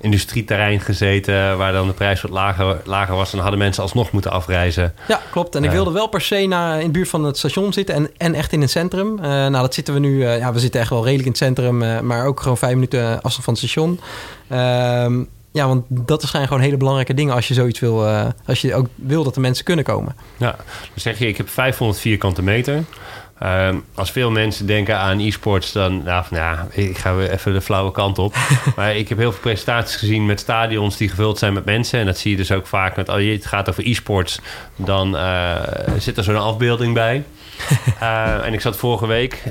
[0.00, 3.24] industrieterrein gezeten waar dan de prijs wat lager, lager was.
[3.24, 4.94] En dan hadden mensen alsnog moeten afreizen.
[5.08, 5.54] Ja, klopt.
[5.54, 8.10] En ik wilde wel per se naar, in de buurt van het station zitten en,
[8.16, 9.16] en echt in het centrum.
[9.16, 10.16] Uh, nou, dat zitten we nu.
[10.16, 13.22] Uh, ja, we zitten echt wel redelijk in het centrum, maar ook gewoon vijf minuten
[13.22, 14.00] afstand van het station.
[14.48, 18.06] Ehm, ja, want dat zijn gewoon hele belangrijke dingen als je zoiets wil.
[18.46, 20.16] als je ook wil dat de mensen kunnen komen.
[20.36, 22.84] Ja, dan zeg je, ik heb 500 vierkante meter.
[23.42, 26.02] Uh, als veel mensen denken aan e-sports, dan...
[26.02, 28.34] Nou, nou, ik ga weer even de flauwe kant op.
[28.76, 32.00] maar ik heb heel veel presentaties gezien met stadions die gevuld zijn met mensen.
[32.00, 33.08] En dat zie je dus ook vaak met...
[33.08, 34.40] Als je het gaat over e-sports,
[34.76, 35.56] dan uh,
[35.98, 37.24] zit er zo'n afbeelding bij.
[38.02, 39.42] Uh, en ik zat vorige week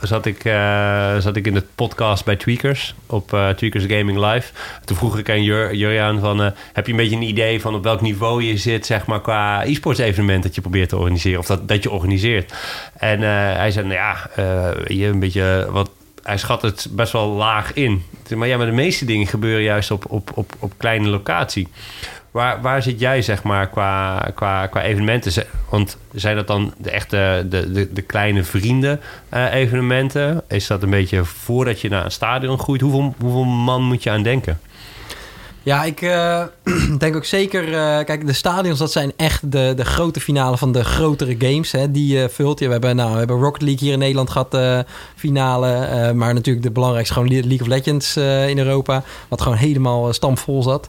[0.00, 4.52] zat ik, uh, zat ik in de podcast bij Tweakers op Tweakers Gaming Live.
[4.84, 6.40] Toen vroeg ik aan Jur, Jurjaan van...
[6.72, 8.86] Heb je een beetje een idee van op welk niveau je zit...
[8.86, 11.38] zeg maar qua e-sports evenement dat je probeert te organiseren...
[11.38, 12.54] of dat, dat je organiseert?
[12.96, 14.30] En hij zei, nou ja,
[14.86, 15.90] je een beetje wat...
[16.22, 18.02] Hij schat het best wel laag in.
[18.36, 21.68] Maar ja, maar de meeste dingen gebeuren juist op, op, op, op kleine locatie.
[22.30, 25.44] Waar, waar zit jij, zeg maar, qua, qua, qua evenementen?
[25.68, 29.00] Want zijn dat dan de echte, de, de, de kleine vrienden
[29.34, 30.42] uh, evenementen?
[30.48, 32.80] Is dat een beetje voordat je naar een stadion groeit?
[32.80, 34.60] Hoeveel, hoeveel man moet je aan denken?
[35.62, 36.42] Ja, ik uh,
[36.98, 37.68] denk ook zeker...
[37.68, 41.72] Uh, kijk, de stadions, dat zijn echt de, de grote finale van de grotere games.
[41.72, 42.66] Hè, die uh, vult je.
[42.66, 44.84] We hebben, nou, we hebben Rocket League hier in Nederland gehad,
[45.16, 46.12] finale.
[46.14, 49.02] maar natuurlijk de belangrijkste, gewoon League of Legends in Europa.
[49.28, 50.88] Wat gewoon helemaal stampvol zat.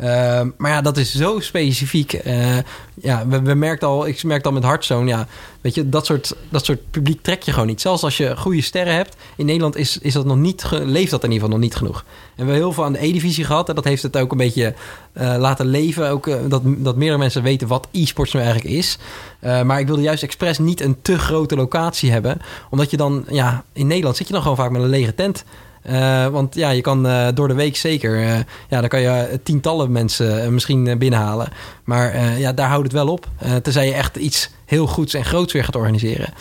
[0.00, 2.26] Uh, maar ja, dat is zo specifiek.
[2.26, 2.58] Uh,
[2.94, 5.26] ja, we, merken al, ik merk al met Hearthstone, ja,
[5.60, 7.80] weet je, dat soort, dat soort publiek trek je gewoon niet.
[7.80, 11.24] Zelfs als je goede sterren hebt, in Nederland is, is dat nog niet, leeft dat
[11.24, 11.98] in ieder geval nog niet genoeg.
[11.98, 14.38] En we hebben heel veel aan de E-divisie gehad en dat heeft het ook een
[14.38, 14.74] beetje
[15.12, 16.10] uh, laten leven.
[16.10, 18.98] Ook dat, dat meerdere mensen weten wat e-sports nu eigenlijk is.
[19.40, 23.64] maar ik wilde juist expres niet een te grote locatie hebben, omdat je dan, ja,
[23.72, 25.44] in Nederland zit je dan gewoon vaak met een lege tent.
[25.86, 28.34] Uh, want ja, je kan uh, door de week zeker, uh,
[28.68, 31.48] ja, dan kan je tientallen mensen misschien binnenhalen.
[31.84, 33.26] Maar ja, daar houdt het wel op.
[33.62, 36.34] tenzij je echt iets heel goeds en groots weer gaat organiseren.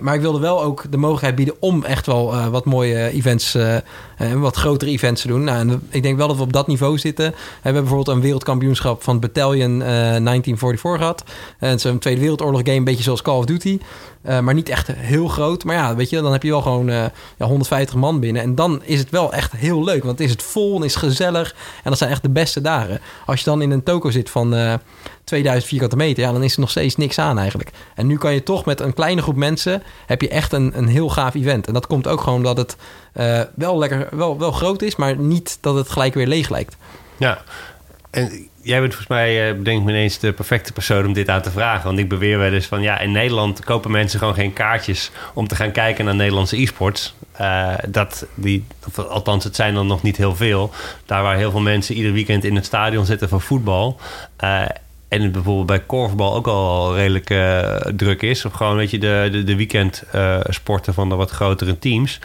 [0.00, 3.56] maar ik wilde wel ook de mogelijkheid bieden om echt wel wat mooie events,
[4.34, 5.44] wat grotere events te doen.
[5.44, 7.30] Nou, en ik denk wel dat we op dat niveau zitten.
[7.30, 11.24] We hebben bijvoorbeeld een wereldkampioenschap van Battalion 1944 gehad.
[11.58, 13.78] En is een Tweede Wereldoorlog game, een beetje zoals Call of Duty.
[14.42, 15.64] Maar niet echt heel groot.
[15.64, 16.86] Maar ja, weet je, dan heb je wel gewoon
[17.36, 18.42] ja, 150 man binnen.
[18.42, 20.04] En dan is het wel echt heel leuk.
[20.04, 21.54] Want is het vol en is gezellig.
[21.82, 23.00] En dat zijn echt de beste dagen.
[23.26, 24.78] Als je dan in een toko zit van
[25.26, 27.70] 2000 vierkante meter, ja, dan is er nog steeds niks aan eigenlijk.
[27.94, 30.88] En nu kan je toch met een kleine groep mensen, heb je echt een, een
[30.88, 31.66] heel gaaf event.
[31.66, 32.76] En dat komt ook gewoon dat het
[33.54, 36.76] wel lekker, wel, wel groot is, maar niet dat het gelijk weer leeg lijkt.
[37.16, 37.42] Ja,
[38.10, 41.42] en jij bent volgens mij, uh, bedenk me ineens, de perfecte persoon om dit aan
[41.42, 41.84] te vragen.
[41.84, 45.48] Want ik beweer wel eens van, ja, in Nederland kopen mensen gewoon geen kaartjes om
[45.48, 47.14] te gaan kijken naar Nederlandse e-sports.
[47.40, 48.64] Uh, dat die,
[49.08, 50.70] althans, het zijn er nog niet heel veel.
[51.06, 54.00] Daar waar heel veel mensen ieder weekend in het stadion zitten voor voetbal.
[55.08, 57.26] En bijvoorbeeld bij korfbal ook al redelijk
[57.96, 58.44] druk is.
[58.44, 62.20] Of gewoon, weet je, de, de, de weekendsporten van de wat grotere teams.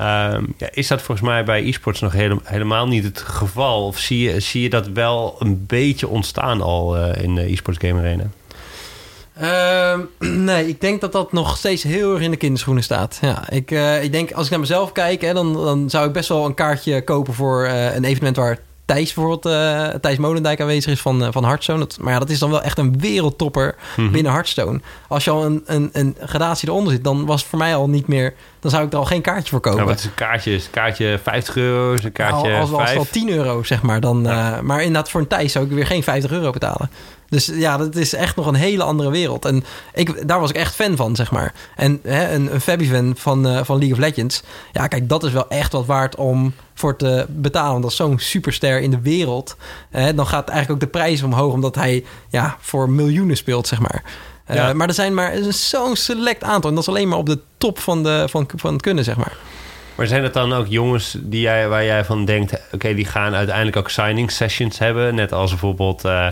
[0.00, 2.12] Ehm, ja, is dat volgens mij bij e-sports nog
[2.44, 3.86] helemaal niet het geval?
[3.86, 7.78] Of zie je, zie je dat wel een beetje ontstaan al uh, in de e-sports
[7.82, 8.24] game arena?
[9.40, 13.18] Uh, nee, ik denk dat dat nog steeds heel erg in de kinderschoenen staat.
[13.20, 13.70] Ja, ik,
[14.02, 16.54] ik denk als ik naar mezelf kijk, hè, dan, dan zou ik best wel een
[16.54, 18.58] kaartje kopen voor een evenement waar
[18.90, 21.78] Thijs bijvoorbeeld, uh, Thijs Molendijk aanwezig is van, uh, van Hearthstone.
[21.78, 24.12] Dat, maar ja, dat is dan wel echt een wereldtopper mm-hmm.
[24.12, 24.80] binnen Hearthstone.
[25.08, 27.88] Als je al een, een, een gradatie eronder zit, dan was het voor mij al
[27.88, 28.34] niet meer...
[28.60, 29.80] Dan zou ik er al geen kaartje voor kopen.
[29.80, 30.54] Ja, wat is een kaartje?
[30.54, 31.92] Is een kaartje 50 euro?
[31.92, 34.00] Is een kaartje als, als, als, al 10 euro, zeg maar.
[34.00, 34.56] Dan, ja.
[34.56, 36.90] uh, maar inderdaad, voor een Thijs zou ik weer geen 50 euro betalen.
[37.28, 39.44] Dus ja, dat is echt nog een hele andere wereld.
[39.44, 41.54] En ik, daar was ik echt fan van, zeg maar.
[41.76, 44.42] En hè, een, een Fabi-fan van, uh, van League of Legends...
[44.72, 47.70] Ja, kijk, dat is wel echt wat waard om voor te betalen.
[47.70, 49.56] Want dat is zo'n superster in de wereld.
[49.90, 51.52] Hè, dan gaat eigenlijk ook de prijs omhoog...
[51.52, 54.02] omdat hij ja, voor miljoenen speelt, zeg maar.
[54.50, 54.72] Uh, ja.
[54.72, 56.70] Maar er zijn maar zo'n select aantal.
[56.70, 59.16] En dat is alleen maar op de top van, de, van, van het kunnen, zeg
[59.16, 59.36] maar.
[60.00, 62.60] Maar zijn het dan ook jongens die jij, waar jij van denkt...
[62.72, 65.14] oké, die gaan uiteindelijk ook signing sessions hebben...
[65.14, 66.28] net als bijvoorbeeld uh,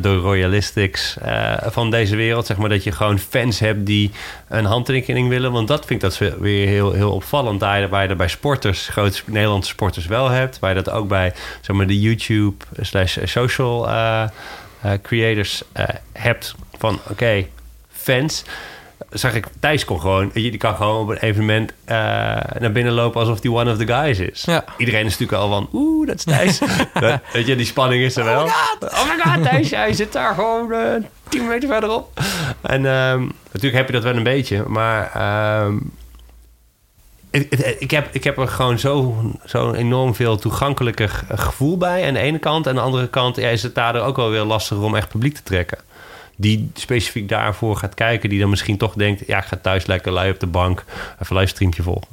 [0.00, 2.46] de Royalistics uh, van deze wereld...
[2.46, 4.10] zeg maar dat je gewoon fans hebt die
[4.48, 5.52] een handtekening willen...
[5.52, 7.60] want dat vind ik dat weer heel, heel opvallend...
[7.60, 10.58] Waar je, dat bij sporters, grote Nederlandse sporters wel hebt...
[10.58, 14.24] waar je dat ook bij zeg maar, de YouTube slash social uh,
[15.02, 15.62] creators
[16.12, 16.54] hebt...
[16.78, 17.46] van oké,
[17.90, 18.44] fans...
[19.12, 20.30] zag ik, Thijs kon gewoon...
[20.32, 21.96] Die kan gewoon op een evenement eh,
[22.58, 23.20] naar binnen lopen...
[23.20, 24.42] alsof die one of the guys is.
[24.46, 24.64] Ja.
[24.76, 25.68] Iedereen is natuurlijk al van...
[25.72, 26.58] Oeh, dat is Thijs.
[27.00, 28.44] Dat- weet je, die spanning is er wel.
[28.80, 30.94] Oh my god, Thijs, hij zit daar gewoon eh
[31.28, 32.20] 10 meter verderop.
[32.60, 34.64] En ehm, natuurlijk heb je dat wel een beetje.
[34.66, 35.76] Maar ehm,
[37.78, 42.06] ik, heb, ik heb er gewoon zo, zo enorm veel toegankelijker gevoel bij.
[42.06, 42.66] Aan de ene kant.
[42.66, 45.08] En aan de andere kant ja, is het daardoor ook wel weer lastiger om echt
[45.08, 45.78] publiek te trekken.
[46.36, 48.28] Die specifiek daarvoor gaat kijken.
[48.28, 49.22] Die dan misschien toch denkt...
[49.26, 50.84] ja, ik ga thuis lekker lui op de bank.
[51.22, 52.08] Even een livestreamtje volgen.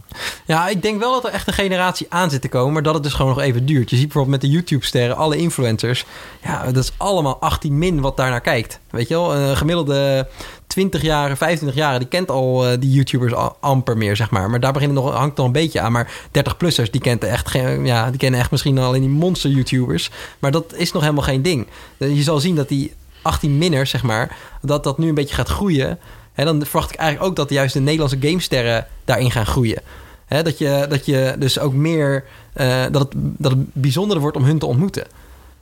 [0.46, 2.94] Ja, ik denk wel dat er echt een generatie aan zit te komen, maar dat
[2.94, 3.90] het dus gewoon nog even duurt.
[3.90, 6.06] Je ziet bijvoorbeeld met de YouTube-sterren, alle influencers.
[6.44, 8.80] Ja, dat is allemaal 18 min wat daar naar kijkt.
[8.90, 10.28] Weet je wel, een gemiddelde
[10.68, 14.50] 20 jaar, 25 jaar, die kent al eh, die YouTubers al- amper meer, zeg maar.
[14.50, 15.92] Maar daar begint nog, hangt nog een beetje aan.
[15.92, 20.10] Maar 30-plussers, die, kent echt geen- ja, die kennen echt misschien alleen die monster-YouTubers.
[20.40, 21.68] Maar dat is nog helemaal geen ding.
[21.98, 25.50] Eh, Je zal zien dat die 18-minners, zeg maar, dat dat nu een beetje gaat
[25.50, 26.00] groeien.
[26.34, 29.82] En dan verwacht ik eigenlijk ook dat juist de Nederlandse gamesterren daarin gaan groeien.
[30.28, 32.24] Dat, je, dat je dus ook meer...
[32.54, 33.56] eh, dat, het, dat
[33.96, 35.08] het wordt om hun te ontmoeten.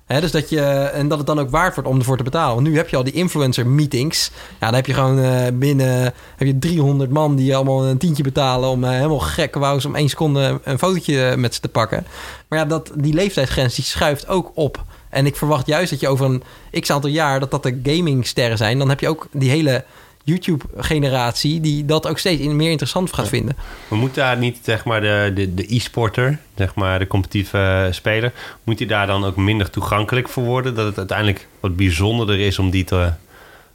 [0.07, 0.61] Dus dat je,
[0.93, 2.55] en dat het dan ook waard wordt om ervoor te betalen.
[2.55, 4.31] Want nu heb je al die influencer meetings.
[4.59, 8.23] Ja, dan heb je gewoon eh, binnen heb je 300 man die allemaal een tientje
[8.23, 8.69] betalen...
[8.69, 12.05] om eh, helemaal gek wous om één seconde een fotootje met ze te pakken.
[12.47, 14.83] Maar ja, dat, die leeftijdsgrens die schuift ook op.
[15.17, 16.43] En ik verwacht juist dat je over een
[16.81, 17.39] x aantal jaar...
[17.39, 18.77] dat dat de gamingsterren zijn.
[18.77, 19.83] Dan heb je ook die hele
[20.23, 21.61] YouTube-generatie...
[21.61, 23.55] die dat ook steeds meer interessant gaat vinden.
[23.87, 27.93] We moeten daar niet, zeg maar, de, de, de e-sporter, zeg maar, de competitieve eh,
[27.93, 28.31] speler,
[28.63, 30.75] moet die daar dan ook minder toegankelijk voor worden?
[30.75, 33.11] Dat het uiteindelijk wat bijzonderder is om die te,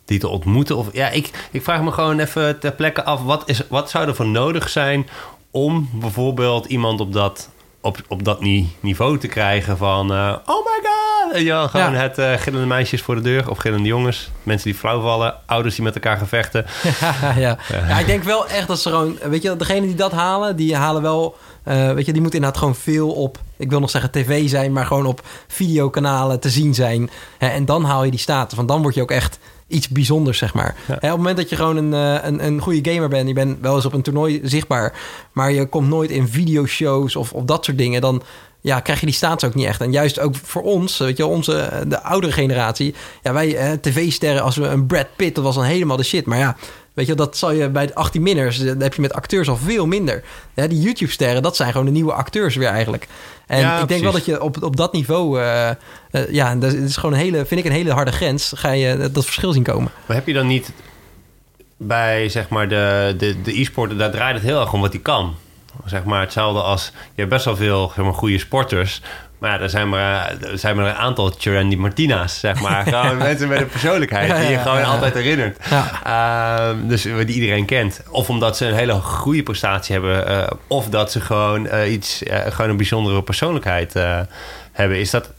[0.05, 0.76] die te ontmoeten?
[0.76, 4.09] Of ja, ik, ik vraag me gewoon even ter plekke af, wat, is, wat zou
[4.09, 5.09] er voor nodig zijn
[5.50, 7.48] om bijvoorbeeld iemand op dat,
[7.82, 11.32] op, op dat ni- niveau te krijgen van, eh, oh my god!
[11.32, 11.98] En Ja, gewoon Ja.
[12.00, 15.74] het eh, gillende meisjes voor de deur of gillende jongens, mensen die flauw vallen, ouders
[15.74, 16.66] die met elkaar gevechten.
[17.36, 17.58] ja.
[17.88, 19.18] ja, ik denk wel echt dat ze gewoon...
[19.22, 21.36] Weet je, degene die dat halen, die halen wel...
[21.64, 23.38] eh, weet je, die moeten inderdaad gewoon veel op...
[23.56, 27.10] Ik wil nog zeggen tv zijn, maar gewoon op videokanalen te zien zijn.
[27.38, 28.56] Hè, en dan haal je die status.
[28.56, 29.38] Want dan word je ook echt
[29.72, 30.74] iets bijzonders, zeg maar.
[30.87, 33.28] Hè, op het moment dat je gewoon een, eh, een, een goede gamer bent...
[33.28, 34.94] je bent wel eens op een toernooi zichtbaar...
[35.32, 38.00] maar je komt nooit in videoshows of, of dat soort dingen...
[38.00, 38.22] dan
[38.61, 39.80] ja, krijg je die status ook niet echt.
[39.80, 42.94] En juist ook voor ons, weet je, onze, de oudere generatie...
[43.22, 45.35] ja, wij eh, tv-sterren, als we een Brad Pitt...
[45.35, 46.26] dat was dan helemaal de shit.
[46.26, 46.56] Maar ja,
[46.94, 48.59] weet je, dat zal je bij de 18 minners...
[48.59, 50.22] dan heb je met acteurs al veel minder.
[50.55, 53.09] Ja, die YouTube-sterren, dat zijn gewoon de nieuwe acteurs weer eigenlijk.
[53.46, 55.40] En Ja, ik denk wel dat je op, op dat niveau...
[55.40, 55.76] eh, eh,
[56.31, 58.52] ja, dat is gewoon een hele, vind ik een hele harde grens...
[58.57, 59.90] ga je dat verschil zien komen.
[60.07, 60.72] Maar heb je dan niet
[61.76, 65.02] bij zeg maar de, de, de e-sporten, daar draait het heel erg om wat hij
[65.02, 65.35] kan.
[65.85, 69.02] Zeg maar hetzelfde als je hebt best wel veel zeg maar, goede sporters.
[69.42, 72.87] Maar ja, er zijn maar, er zijn maar een aantal Randy Martina's, zeg maar.
[72.94, 75.59] Gewoon mensen met een persoonlijkheid die je gewoon altijd herinnert.
[76.05, 78.02] Ehm, dus die iedereen kent.
[78.11, 80.26] Of omdat ze een hele goede prestatie hebben.
[80.26, 84.20] eh, of dat ze gewoon eh, iets, eh, gewoon een bijzondere persoonlijkheid eh,
[84.72, 84.98] hebben.
[84.98, 85.31] Is dat,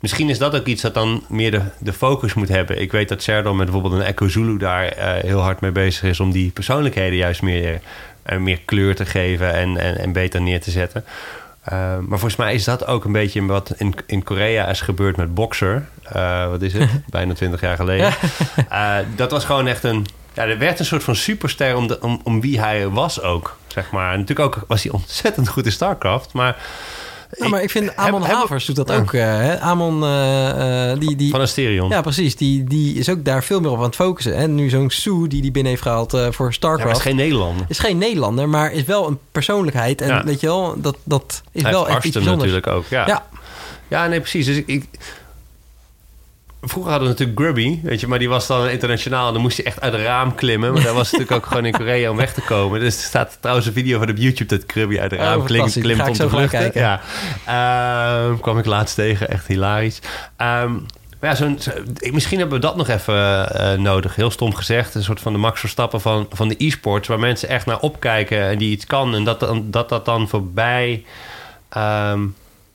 [0.00, 2.80] misschien is dat ook iets dat dan meer de, de focus moet hebben.
[2.80, 6.02] Ik weet dat Serdal met bijvoorbeeld een Echo Zulu daar eh, heel hard mee bezig
[6.02, 7.80] is om die persoonlijkheden juist meer,
[8.22, 11.04] eh, meer kleur te geven en, en, en beter neer te zetten.
[11.60, 15.16] Eh, maar volgens mij is dat ook een beetje wat in, in Korea is gebeurd
[15.16, 15.88] met Boxer.
[16.02, 16.90] Eh, wat is het?
[17.06, 18.12] Bijna 20 jaar geleden.
[18.68, 20.06] Eh, dat was gewoon echt een.
[20.32, 23.56] Ja, er werd een soort van superster om, de, om, om wie hij was ook.
[23.66, 24.12] Zeg maar.
[24.12, 26.32] En natuurlijk ook was hij ontzettend goed in StarCraft.
[26.32, 26.56] Maar,
[27.40, 28.96] Ja, maar ik vind Amon heb- Havers doet dat Ja.
[28.96, 29.12] ook.
[29.12, 29.60] eh, hè?
[29.60, 31.16] Amon, eh, eh, die...
[31.16, 31.88] die van Asterion.
[31.90, 32.36] Ja, precies.
[32.36, 34.34] Die, die is ook daar veel meer op aan het focussen.
[34.34, 36.88] En nu zo'n Sue die die binnen heeft gehaald eh, voor Ja, StarCraft.
[36.90, 37.66] hij is geen Nederlander.
[37.68, 40.00] is geen Nederlander, maar is wel een persoonlijkheid.
[40.00, 40.24] En Ja.
[40.24, 42.50] weet je wel, dat, dat is Hij wel echt iets bijzonders.
[42.52, 42.86] natuurlijk ook.
[42.90, 43.24] Ja, Ja.
[43.88, 44.06] ja.
[44.06, 44.46] nee, precies.
[44.46, 44.88] Dus ik, ik-
[46.62, 49.26] Vroeger hadden we natuurlijk Grubby, weet je, maar die was dan internationaal.
[49.26, 50.72] En dan moest hij echt uit het raam klimmen.
[50.72, 52.80] Maar dat was natuurlijk ook gewoon in Korea om weg te komen.
[52.80, 55.38] Dus er staat trouwens een video van op YouTube dat Grubby uit het Oh, raam
[55.46, 55.82] fantastisch.
[55.82, 56.70] klimt ik om te vluchten.
[56.74, 57.00] Ja,
[57.46, 59.28] Ehm, kwam ik laatst tegen.
[59.28, 59.98] Echt hilarisch.
[60.36, 60.72] Ehm,
[61.20, 61.70] maar ja, zo'n, zo-
[62.12, 64.16] misschien hebben we dat nog even eh, nodig.
[64.16, 64.94] Heel stom gezegd.
[64.94, 67.08] Een soort van de Max Verstappen van, van de e-sports.
[67.08, 69.14] Waar mensen echt naar opkijken en die iets kan.
[69.14, 71.04] En dat dat, dat dan voorbij
[71.68, 72.20] ehm,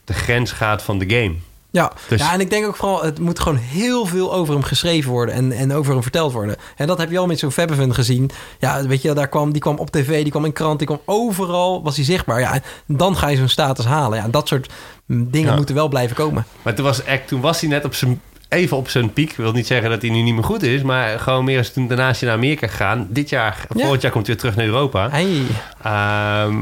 [0.06, 1.36] de grens gaat van de game.
[1.76, 1.92] Ja.
[2.08, 5.12] Dus- ja, en ik denk ook vooral, het moet gewoon heel veel over hem geschreven
[5.12, 6.56] worden en, en over hem verteld worden.
[6.76, 8.30] En dat heb je al met zo'n Fabbeven gezien.
[8.60, 11.00] Ja, weet je, daar kwam, die kwam op tv, die kwam in krant, die kwam
[11.06, 12.40] overal, was hij zichtbaar.
[12.40, 14.18] Ja, dan ga je zo'n status halen.
[14.20, 14.70] Ja, dat soort
[15.06, 15.56] mm, dingen Ja.
[15.56, 16.46] moeten wel blijven komen.
[16.62, 19.30] Maar toen was, echt, toen was hij net op zijn, even op zijn piek.
[19.32, 20.82] Ik wil niet zeggen dat hij nu niet meer goed is.
[20.82, 23.08] Maar gewoon meer als toen daarna is hij naar Amerika gegaan.
[23.10, 23.82] Dit jaar, Ja.
[23.82, 25.10] volgend jaar komt hij weer terug naar Europa.
[25.10, 25.42] Hey.
[25.84, 26.56] Ehm,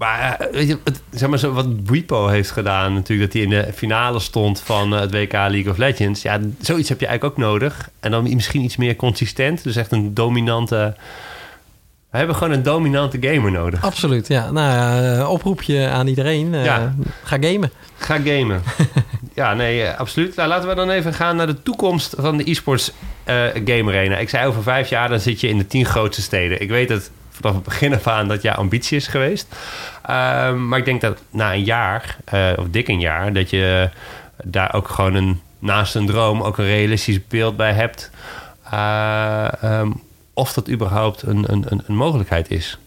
[0.00, 3.52] maar eh, weet je, het, zeg maar zo wat Repo heeft gedaan, natuurlijk, dat hij
[3.52, 6.22] in de finale stond van eh, het WK League of Legends.
[6.22, 7.90] Ja, zoiets heb je eigenlijk ook nodig.
[8.00, 9.62] En dan misschien iets meer consistent.
[9.62, 10.94] Dus echt een dominante
[12.10, 13.84] We hebben gewoon een dominante gamer nodig.
[13.84, 14.50] Absoluut, ja.
[14.50, 16.52] Nou, ja, oproepje aan iedereen.
[16.52, 16.94] Uh, Ja.
[17.22, 17.70] Ga gamen.
[17.98, 18.62] Ga gamen.
[19.34, 20.36] ja, nee, eh, absoluut.
[20.36, 22.92] Nou, laten we dan even gaan naar de toekomst van de e-sports
[23.24, 24.16] eh game arena.
[24.16, 26.60] Ik zei over vijf jaar, dan zit je in de tien grootste steden.
[26.60, 29.54] Ik weet het vanaf het begin af aan dat jouw ambitie is geweest.
[30.02, 33.90] Ehm, maar ik denk dat na een jaar, eh, of dik een jaar, dat je
[34.44, 38.10] daar ook gewoon een, naast een droom ook een realistisch beeld bij hebt.
[38.70, 39.90] eh, ehm,
[40.34, 42.78] of dat überhaupt een, een, een, mogelijkheid is.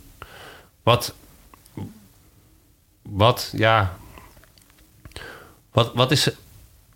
[0.83, 1.13] Wat,
[3.01, 3.95] wat, ja,
[5.71, 6.29] wat, wat is,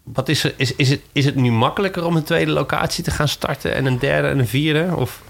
[0.03, 3.27] wat is, is, is, het, is het nu makkelijker om een tweede locatie te gaan
[3.27, 4.95] starten en een derde en een vierde?
[4.95, 5.21] Of,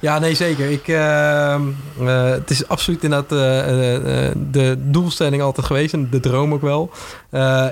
[0.00, 0.70] Ja, nee, zeker.
[0.70, 1.62] Ik, ehm,
[2.00, 3.38] eh, het is absoluut inderdaad eh,
[4.50, 5.92] de doelstelling altijd geweest.
[5.92, 6.90] En de droom ook wel.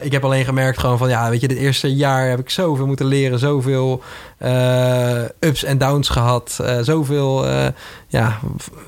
[0.01, 1.09] Ik heb alleen gemerkt gewoon van...
[1.09, 3.39] Ja, weet je, dit eerste jaar heb ik zoveel moeten leren.
[3.39, 4.03] Zoveel
[5.41, 6.59] ups en downs gehad.
[6.63, 7.47] eh, zoveel...
[8.09, 8.39] ja,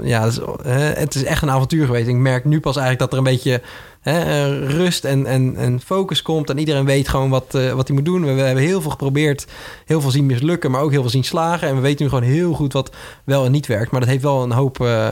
[0.02, 0.28] ja
[0.68, 2.08] het is echt een avontuur geweest.
[2.08, 3.62] Ik merk nu pas eigenlijk dat er een beetje...
[4.06, 6.50] eh, rust en, en, en focus komt.
[6.50, 8.24] En iedereen weet gewoon wat, eh, wat hij moet doen.
[8.24, 9.46] We, hebben heel veel geprobeerd.
[9.84, 11.68] Heel veel zien mislukken, maar ook heel veel zien slagen.
[11.68, 12.90] En we weten nu gewoon heel goed wat
[13.24, 13.90] wel en niet werkt.
[13.90, 15.08] Maar dat heeft wel een hoop eh,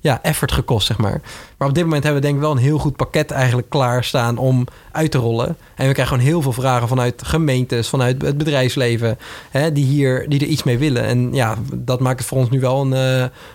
[0.00, 1.20] ja, effort gekost, zeg maar.
[1.56, 4.38] Maar op dit moment hebben we denk ik wel een heel goed pakket eigenlijk klaarstaan
[4.38, 5.46] om uit te rollen.
[5.48, 9.18] En we krijgen gewoon heel veel vragen vanuit gemeentes, vanuit het bedrijfsleven,
[9.50, 11.04] hè, die, hier, die er iets mee willen.
[11.04, 12.92] En ja, dat maakt het voor ons nu wel een,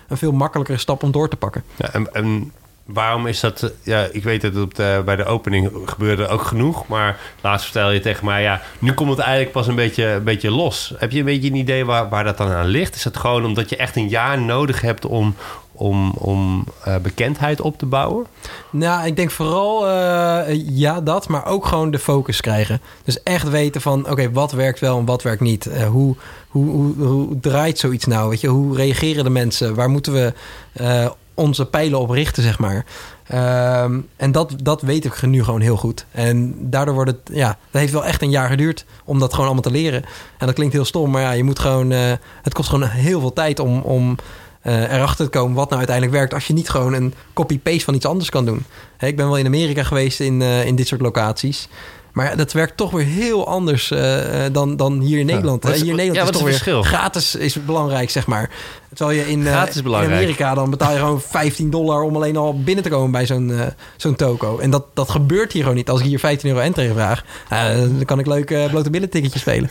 [0.08, 1.62] een veel makkelijkere stap om door te pakken.
[1.76, 2.52] ja, en, en
[2.84, 3.62] waarom is dat?
[3.62, 6.86] eh, Ja, ik weet dat het op bij de opening gebeurde ook genoeg.
[6.86, 10.24] Maar laatst vertel je tegen mij, ja, nu komt het eigenlijk pas een beetje, een
[10.24, 10.92] beetje los.
[10.98, 12.94] Heb je een beetje een idee waar, waar dat dan aan ligt?
[12.94, 15.34] Is het gewoon omdat je echt een jaar nodig hebt om,
[15.72, 18.26] om, om eh, bekendheid op te bouwen?
[18.70, 22.80] Nou, ik denk vooral eh, ja, dat, maar ook gewoon de focus krijgen.
[23.04, 25.68] Dus echt weten van, oké, wat werkt wel en wat werkt niet.
[25.90, 26.16] Hoe,
[26.48, 28.28] hoe, hoe, draait zoiets nou?
[28.28, 29.74] Weet je, hoe reageren de mensen?
[29.74, 30.32] Waar moeten we
[30.72, 32.84] eh, onze pijlen op richten, zeg maar?
[33.26, 36.06] Ehm, en dat, dat weet ik nu gewoon heel goed.
[36.10, 39.44] En daardoor wordt het, ja, dat heeft wel echt een jaar geduurd om dat gewoon
[39.44, 40.04] allemaal te leren.
[40.38, 43.20] En dat klinkt heel stom, maar ja, je moet gewoon, eh, het kost gewoon heel
[43.20, 44.16] veel tijd om, om
[44.64, 46.34] eh, erachter te komen wat nou uiteindelijk werkt.
[46.34, 48.64] Als je niet gewoon een copy-paste van iets anders kan doen.
[48.98, 51.68] Ik ben wel in Amerika geweest in, eh, in dit soort locaties.
[52.14, 55.62] Maar ja, dat werkt toch weer heel anders eh, eh, dan, dan hier in Nederland.
[55.62, 55.72] Hè.
[55.72, 56.98] is- hier in Nederland ja, is toch is het weer verschil?
[56.98, 58.50] gratis is belangrijk, zeg maar.
[58.94, 59.94] Terwijl je in, eh, in.
[59.94, 63.52] Amerika dan betaal je gewoon 15 dollar om alleen al binnen te komen bij zo'n
[63.96, 64.58] zo'n toko.
[64.58, 65.90] En dat, dat gebeurt hier gewoon niet.
[65.90, 69.70] Als ik hier 15 euro entree vraag, dan kan ik leuk blote billen ticketje spelen.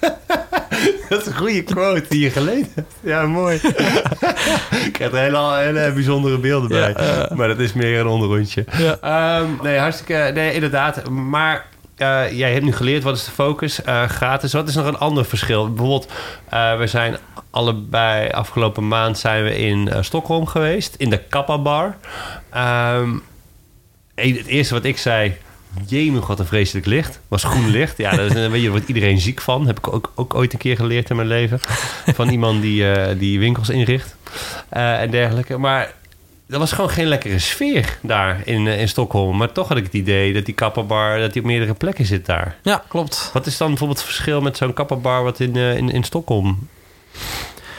[1.08, 2.92] Dat is een goede quote die je gelezen hebt.
[3.00, 3.54] Ja, mooi.
[4.86, 6.94] ik krijg er hele, hele bijzondere beelden bij.
[7.34, 8.64] maar dat is meer een onderrondje.
[8.78, 8.98] Ja.
[9.00, 10.30] Ehm, nee, hartstikke...
[10.34, 11.10] Nee, inderdaad.
[11.10, 13.82] Maar eh, jij hebt nu geleerd, wat is de focus?
[13.82, 14.52] Eh, gratis.
[14.52, 15.68] Wat is nog een ander verschil?
[15.68, 16.12] Bijvoorbeeld,
[16.48, 17.16] eh, we zijn
[17.50, 18.30] allebei...
[18.30, 20.94] Afgelopen maand zijn we in Stockholm geweest.
[20.94, 21.96] In de Kappa Bar.
[22.50, 23.10] Ehm,
[24.14, 25.36] het eerste wat ik zei...
[25.86, 27.20] Jemig, wat een vreselijk licht.
[27.28, 27.96] Was groen licht.
[27.96, 29.66] Ja, dat is, je, daar wordt iedereen ziek van.
[29.66, 31.60] Heb ik ook, ook ooit een keer geleerd in mijn leven.
[32.14, 34.16] Van iemand die, die winkels inricht.
[34.68, 35.58] en dergelijke.
[35.58, 35.92] Maar
[36.48, 39.36] er was gewoon geen lekkere sfeer daar in, eh, in Stockholm.
[39.36, 41.18] Maar toch had ik het idee dat die kapperbar...
[41.18, 42.56] dat die op meerdere plekken zit daar.
[42.62, 43.30] Ja, klopt.
[43.32, 45.22] Wat is dan bijvoorbeeld het verschil met zo'n kapperbar...
[45.22, 46.68] wat in, eh, in, in Stockholm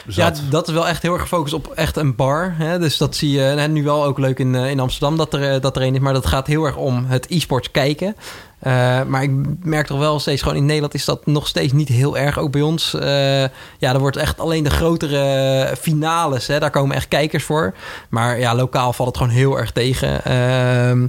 [0.06, 0.36] zat?
[0.36, 2.54] Ja, dat is wel echt heel erg gefocust op echt een bar.
[2.56, 2.78] Hè?
[2.78, 5.76] Dus dat zie je nu wel ook leuk in, eh, in Amsterdam dat er, dat
[5.76, 6.00] er een is.
[6.00, 8.16] Maar dat gaat heel erg om het e-sports kijken.
[8.58, 9.30] Eh, maar ik
[9.62, 12.38] merk toch wel steeds gewoon in Nederland is dat nog steeds niet heel erg.
[12.38, 12.94] Ook bij ons.
[12.94, 13.42] eh,
[13.78, 16.46] ja, er wordt echt alleen de grotere finales.
[16.46, 17.74] Hè, daar komen echt kijkers voor.
[18.08, 20.24] Maar ja, lokaal valt het gewoon heel erg tegen.
[20.24, 21.06] Ehm,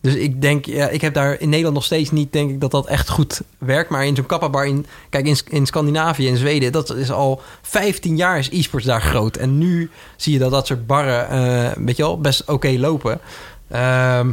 [0.00, 2.70] dus ik denk, ja, ik heb daar in Nederland nog steeds niet, denk ik, dat
[2.70, 3.90] dat echt goed werkt.
[3.90, 8.16] Maar in zo'n kappabar in, kijk, in, in Scandinavië en Zweden, dat is al 15
[8.16, 9.36] jaar is e-sports daar groot.
[9.36, 13.20] En nu zie je dat dat soort barren, eh weet je wel, best oké lopen.
[13.68, 14.32] Ehm,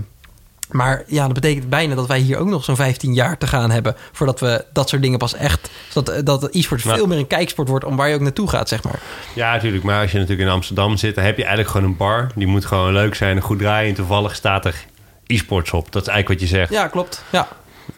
[0.71, 3.71] maar ja, dat betekent bijna dat wij hier ook nog zo'n 15 jaar te gaan
[3.71, 3.95] hebben...
[4.11, 5.69] voordat we dat soort dingen pas echt...
[5.93, 7.85] dat, dat e-sports Maar- veel meer een kijksport wordt...
[7.85, 8.99] om waar je ook naartoe gaat, zeg maar.
[9.35, 9.83] Ja, natuurlijk.
[9.83, 11.15] Maar als je natuurlijk in Amsterdam zit...
[11.15, 12.31] dan heb je eigenlijk gewoon een bar.
[12.35, 13.89] Die moet gewoon leuk zijn en goed draaien.
[13.89, 14.85] En toevallig staat er
[15.25, 15.91] e-sports op.
[15.91, 16.71] Dat is eigenlijk wat je zegt.
[16.71, 17.23] Ja, klopt.
[17.29, 17.47] Ja.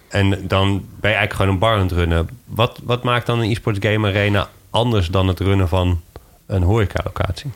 [0.10, 0.68] En dan
[1.00, 2.30] ben je eigenlijk gewoon een bar aan het runnen.
[2.46, 6.02] Wat, wat maakt dan een e-sports game arena anders dan het runnen van
[6.48, 7.52] een horecalocatie?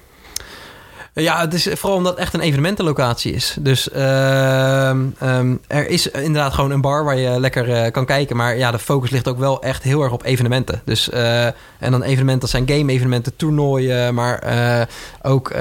[1.19, 3.55] Ja, het is vooral omdat het echt een evenementenlocatie is.
[3.59, 8.35] Dus ehm, ehm, er is inderdaad gewoon een bar waar je lekker eh, kan kijken.
[8.35, 10.81] Maar ja, de focus ligt ook wel echt heel erg op evenementen.
[10.85, 14.13] Dus, eh, en dan evenementen, dat zijn game-evenementen, toernooien.
[14.13, 14.81] Maar eh,
[15.21, 15.51] ook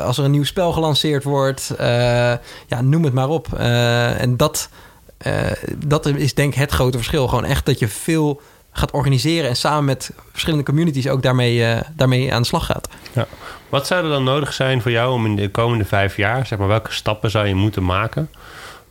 [0.00, 1.74] als er een nieuw spel gelanceerd wordt.
[2.66, 3.52] ja, noem het maar op.
[4.18, 4.68] En dat,
[5.76, 7.28] dat is denk ik het grote verschil.
[7.28, 8.40] Gewoon echt dat je veel
[8.72, 9.48] gaat organiseren...
[9.48, 12.88] en samen met verschillende communities ook daarmee, eh, daarmee aan de slag gaat.
[13.12, 13.26] Ja.
[13.68, 16.58] Wat zou er dan nodig zijn voor jou om in de komende vijf jaar, zeg
[16.58, 18.30] maar, welke stappen zou je moeten maken?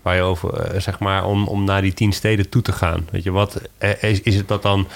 [0.01, 3.07] Waar je over, eh, zeg maar, om, om naar die tien steden toe te gaan.
[3.11, 4.87] Weet je, wat eh, is, is het dat dan?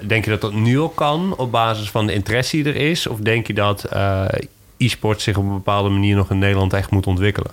[0.00, 3.06] denk je dat dat nu al kan op basis van de interesse die er is?
[3.06, 3.88] Of denk je dat
[4.76, 7.50] e-sport zich op een bepaalde manier nog in Nederland echt moet ontwikkelen?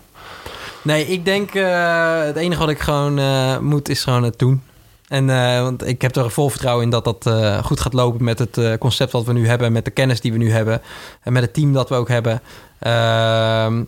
[0.82, 3.20] Nee, ik denk het enige wat ik gewoon
[3.64, 4.62] moet is gewoon het doen.
[5.08, 8.24] En eh, want ik heb er vol vertrouwen in dat dat eh, goed gaat lopen
[8.24, 10.82] met het eh, concept wat we nu hebben, met de kennis die we nu hebben
[11.22, 12.41] en met het team dat we ook hebben.
[12.80, 13.84] Ehm,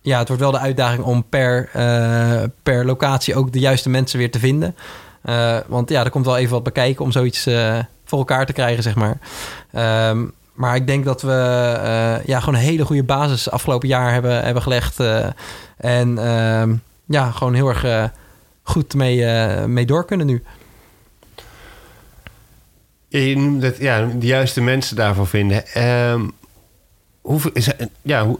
[0.00, 1.70] ja, het wordt wel de uitdaging om per,
[2.62, 4.76] per locatie ook de juiste mensen weer te vinden.
[5.66, 7.42] Want ja, er komt wel even wat bekijken om zoiets
[8.04, 9.18] voor elkaar te krijgen, zeg maar.
[9.72, 11.30] Ehm, maar ik denk dat we
[12.24, 15.00] ja, gewoon een hele goede basis afgelopen jaar hebben, hebben gelegd.
[15.76, 18.10] en ehm, ja, gewoon heel erg
[18.66, 20.42] goed mee, eh, mee door kunnen nu.
[23.08, 25.62] Je noemt het, ja, de juiste mensen daarvoor vinden.
[27.20, 27.68] Hoe, is,
[28.02, 28.38] ja, hoe,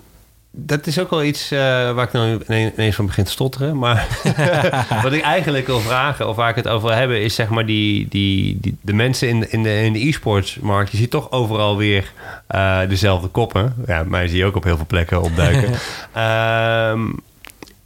[0.50, 1.58] dat is ook wel iets eh,
[1.92, 3.78] waar ik nou ineens van begin te stotteren.
[3.78, 4.06] Maar
[5.02, 7.66] wat ik eigenlijk wil vragen, of waar ik het over wil hebben, is zeg maar
[7.66, 10.90] die, die, die, de mensen in, de- in de, in de e-sportsmarkt.
[10.90, 12.12] Je ziet toch overal weer
[12.46, 13.74] eh, dezelfde koppen.
[13.86, 15.70] Ja, mij zie je ook op heel veel plekken opduiken.
[16.12, 17.02] Ehm,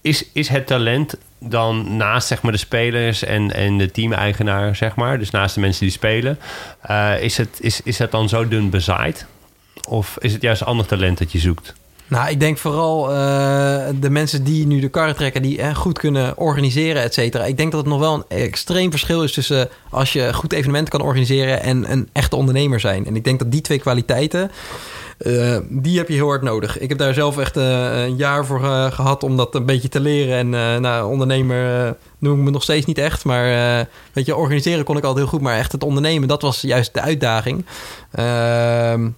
[0.01, 4.95] is, is het talent dan naast zeg maar, de spelers en, en de team-eigenaar, zeg
[4.95, 6.39] maar, dus naast de mensen die spelen,
[6.81, 9.27] eh, is, het, is, is het dan zo dun bezaaid?
[9.89, 11.75] Of is het juist ander talent dat je zoekt?
[12.09, 15.99] Nou, ik denk vooral eh, de mensen die nu de karren trekken, die eh, goed
[15.99, 17.45] kunnen organiseren, et cetera.
[17.45, 20.99] Ik denk dat het nog wel een extreem verschil is tussen als je goed evenementen
[20.99, 23.07] kan organiseren en een echte ondernemer zijn.
[23.07, 24.51] En ik denk dat die twee kwaliteiten,
[25.19, 26.79] eh, die heb je heel hard nodig.
[26.79, 29.89] Ik heb daar zelf echt eh, een jaar voor eh, gehad om dat een beetje
[29.89, 30.55] te leren.
[30.55, 33.25] En nou, ondernemer noem ik me nog steeds niet echt.
[33.25, 35.41] Maar weet je, organiseren kon ik altijd heel goed.
[35.43, 37.65] Maar echt het ondernemen, dat was juist de uitdaging.
[38.13, 39.09] Ehm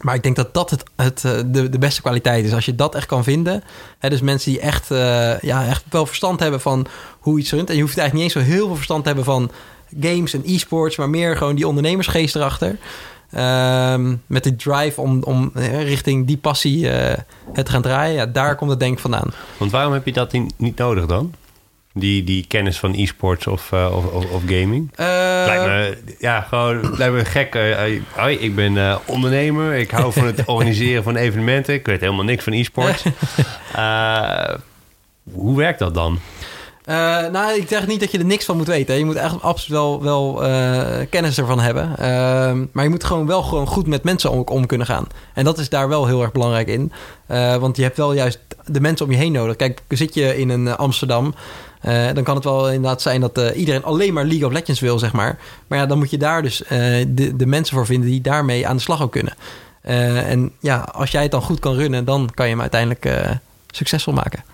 [0.00, 1.20] maar ik denk dat dat het, het,
[1.54, 2.52] de, de beste kwaliteit is.
[2.52, 3.64] Als je dat echt kan vinden.
[3.98, 4.88] Hè, dus mensen die echt,
[5.40, 6.86] ja, echt wel verstand hebben van
[7.20, 7.68] hoe iets runt.
[7.68, 9.50] En je hoeft eigenlijk niet eens zo heel veel verstand te hebben van
[10.00, 10.96] games en e-sports.
[10.96, 12.78] Maar meer gewoon die ondernemersgeest erachter.
[13.34, 17.18] Ehm, met die drive om, om eh, richting die passie eh,
[17.52, 18.14] het te gaan draaien.
[18.14, 19.32] Ja, daar komt het denk ik vandaan.
[19.56, 21.34] Want waarom heb je dat niet nodig dan?
[21.92, 24.90] Die, die kennis van e-sports of, eh, of, of, gaming?
[24.94, 25.06] Eh,
[25.46, 27.54] lijkt me, ja, gewoon lijkt me gek.
[28.16, 29.74] hoi, ik ben ondernemer.
[29.74, 31.74] Ik hou van het organiseren van evenementen.
[31.74, 33.04] Ik weet helemaal niks van e-sports.
[35.32, 36.18] Hoe werkt dat dan?
[36.84, 38.98] Eh, nou, ik zeg niet dat je er niks van moet weten.
[38.98, 41.98] Je moet echt absoluut wel, wel eh, kennis ervan hebben.
[41.98, 45.06] Ehm, maar je moet gewoon wel gewoon goed met mensen om, kunnen gaan.
[45.34, 46.92] En dat is daar wel heel erg belangrijk in.
[47.26, 49.56] Eh, want je hebt wel juist de mensen om je heen nodig.
[49.56, 51.34] Kijk, zit je in een Amsterdam...
[52.14, 55.12] dan kan het wel inderdaad zijn dat iedereen alleen maar League of Legends wil, zeg
[55.12, 55.38] maar.
[55.66, 56.62] Maar ja, dan moet je daar dus
[57.08, 59.34] de, de mensen voor vinden die daarmee aan de slag ook kunnen.
[60.26, 63.08] En ja, als jij het dan goed kan runnen, dan kan je hem uiteindelijk
[63.70, 64.44] succesvol maken.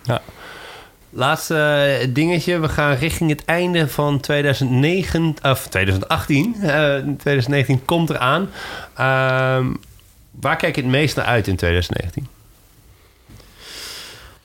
[1.11, 1.55] Laatste
[2.01, 2.59] eh, dingetje.
[2.59, 6.55] We gaan richting het einde van 2009, of 2018.
[6.55, 8.51] Eh 2019 komt eraan.
[8.97, 9.67] Ehm
[10.31, 12.27] waar kijk je het meest naar uit in 2019?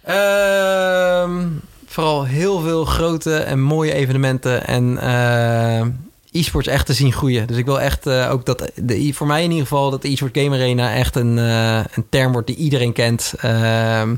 [0.04, 1.48] Ehm,
[1.86, 5.86] vooral heel veel grote en mooie evenementen en eh,
[6.32, 7.48] e-sports echt te zien groeien.
[7.48, 10.10] Dus ik wil echt eh, ook dat, de, voor mij in ieder geval, dat de
[10.10, 13.34] e-sport game arena echt een, eh, een term wordt die iedereen kent.
[13.38, 14.16] Ehm,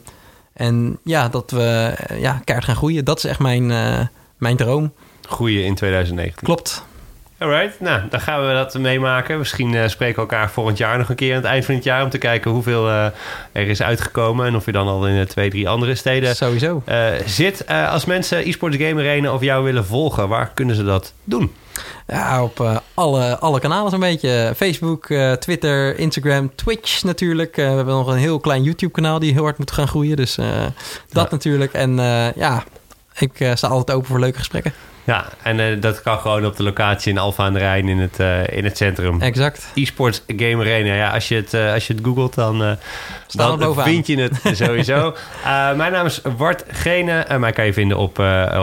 [0.57, 3.05] en ja, dat we eh, ja, kaart gaan groeien.
[3.05, 3.99] Dat is echt mijn, eh,
[4.37, 4.93] mijn droom.
[5.21, 6.43] Groeien in 2019.
[6.43, 6.85] Klopt.
[7.39, 9.37] Alright, nou, dan gaan we dat meemaken.
[9.37, 11.83] Misschien eh, spreken we elkaar volgend jaar nog een keer aan het eind van het
[11.83, 12.03] jaar...
[12.03, 13.13] om te kijken hoeveel er
[13.67, 14.45] is uitgekomen...
[14.45, 16.83] en of je dan al in twee, drie andere steden Sowieso.
[17.25, 17.67] zit.
[17.67, 20.27] Als mensen eSports Game Arena of jou willen volgen...
[20.27, 21.51] waar kunnen ze dat doen?
[22.07, 24.53] Ja, op eh, alle, alle kanalen zo'n beetje.
[24.55, 27.57] Facebook, eh, Twitter, Instagram, Twitch natuurlijk.
[27.57, 30.15] Eh, we hebben nog een heel klein YouTube-kanaal die heel hard moet gaan groeien.
[30.15, 30.45] Dus dat
[31.09, 31.27] Ja.
[31.29, 31.73] natuurlijk.
[31.73, 31.95] En
[32.35, 32.63] ja,
[33.17, 34.73] ik sta altijd open voor leuke gesprekken.
[35.03, 38.19] Ja, en dat kan gewoon op de locatie in Alfa aan de Rijn in het,
[38.49, 39.21] in het centrum.
[39.21, 39.67] Exact.
[39.75, 40.93] eSports Game Arena.
[40.93, 42.77] Ja, als je het, als je het googelt, dan,
[43.27, 45.15] Staan dan vind je het sowieso.
[45.75, 47.19] Mijn naam is Wart Gene.
[47.19, 48.19] en mij kan je vinden op,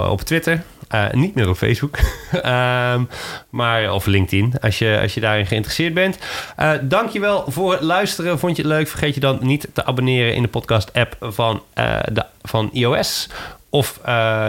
[0.08, 0.62] op Twitter.
[0.94, 1.96] Eh, niet meer op Facebook.
[2.42, 3.02] Ehm,
[3.50, 6.18] maar, of LinkedIn, als je, als je daarin geïnteresseerd bent.
[6.56, 8.38] Eh dankjewel voor het luisteren.
[8.38, 8.88] Vond je het leuk?
[8.88, 13.28] Vergeet je dan niet te abonneren in de podcast-app van, eh, de, van iOS.
[13.68, 14.00] Of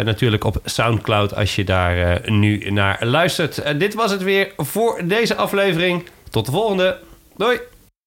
[0.03, 3.79] natuurlijk op Soundcloud als je daar nu naar luistert.
[3.79, 6.09] Dit was het weer voor deze aflevering.
[6.29, 6.97] Tot de volgende.
[7.37, 7.74] Doei!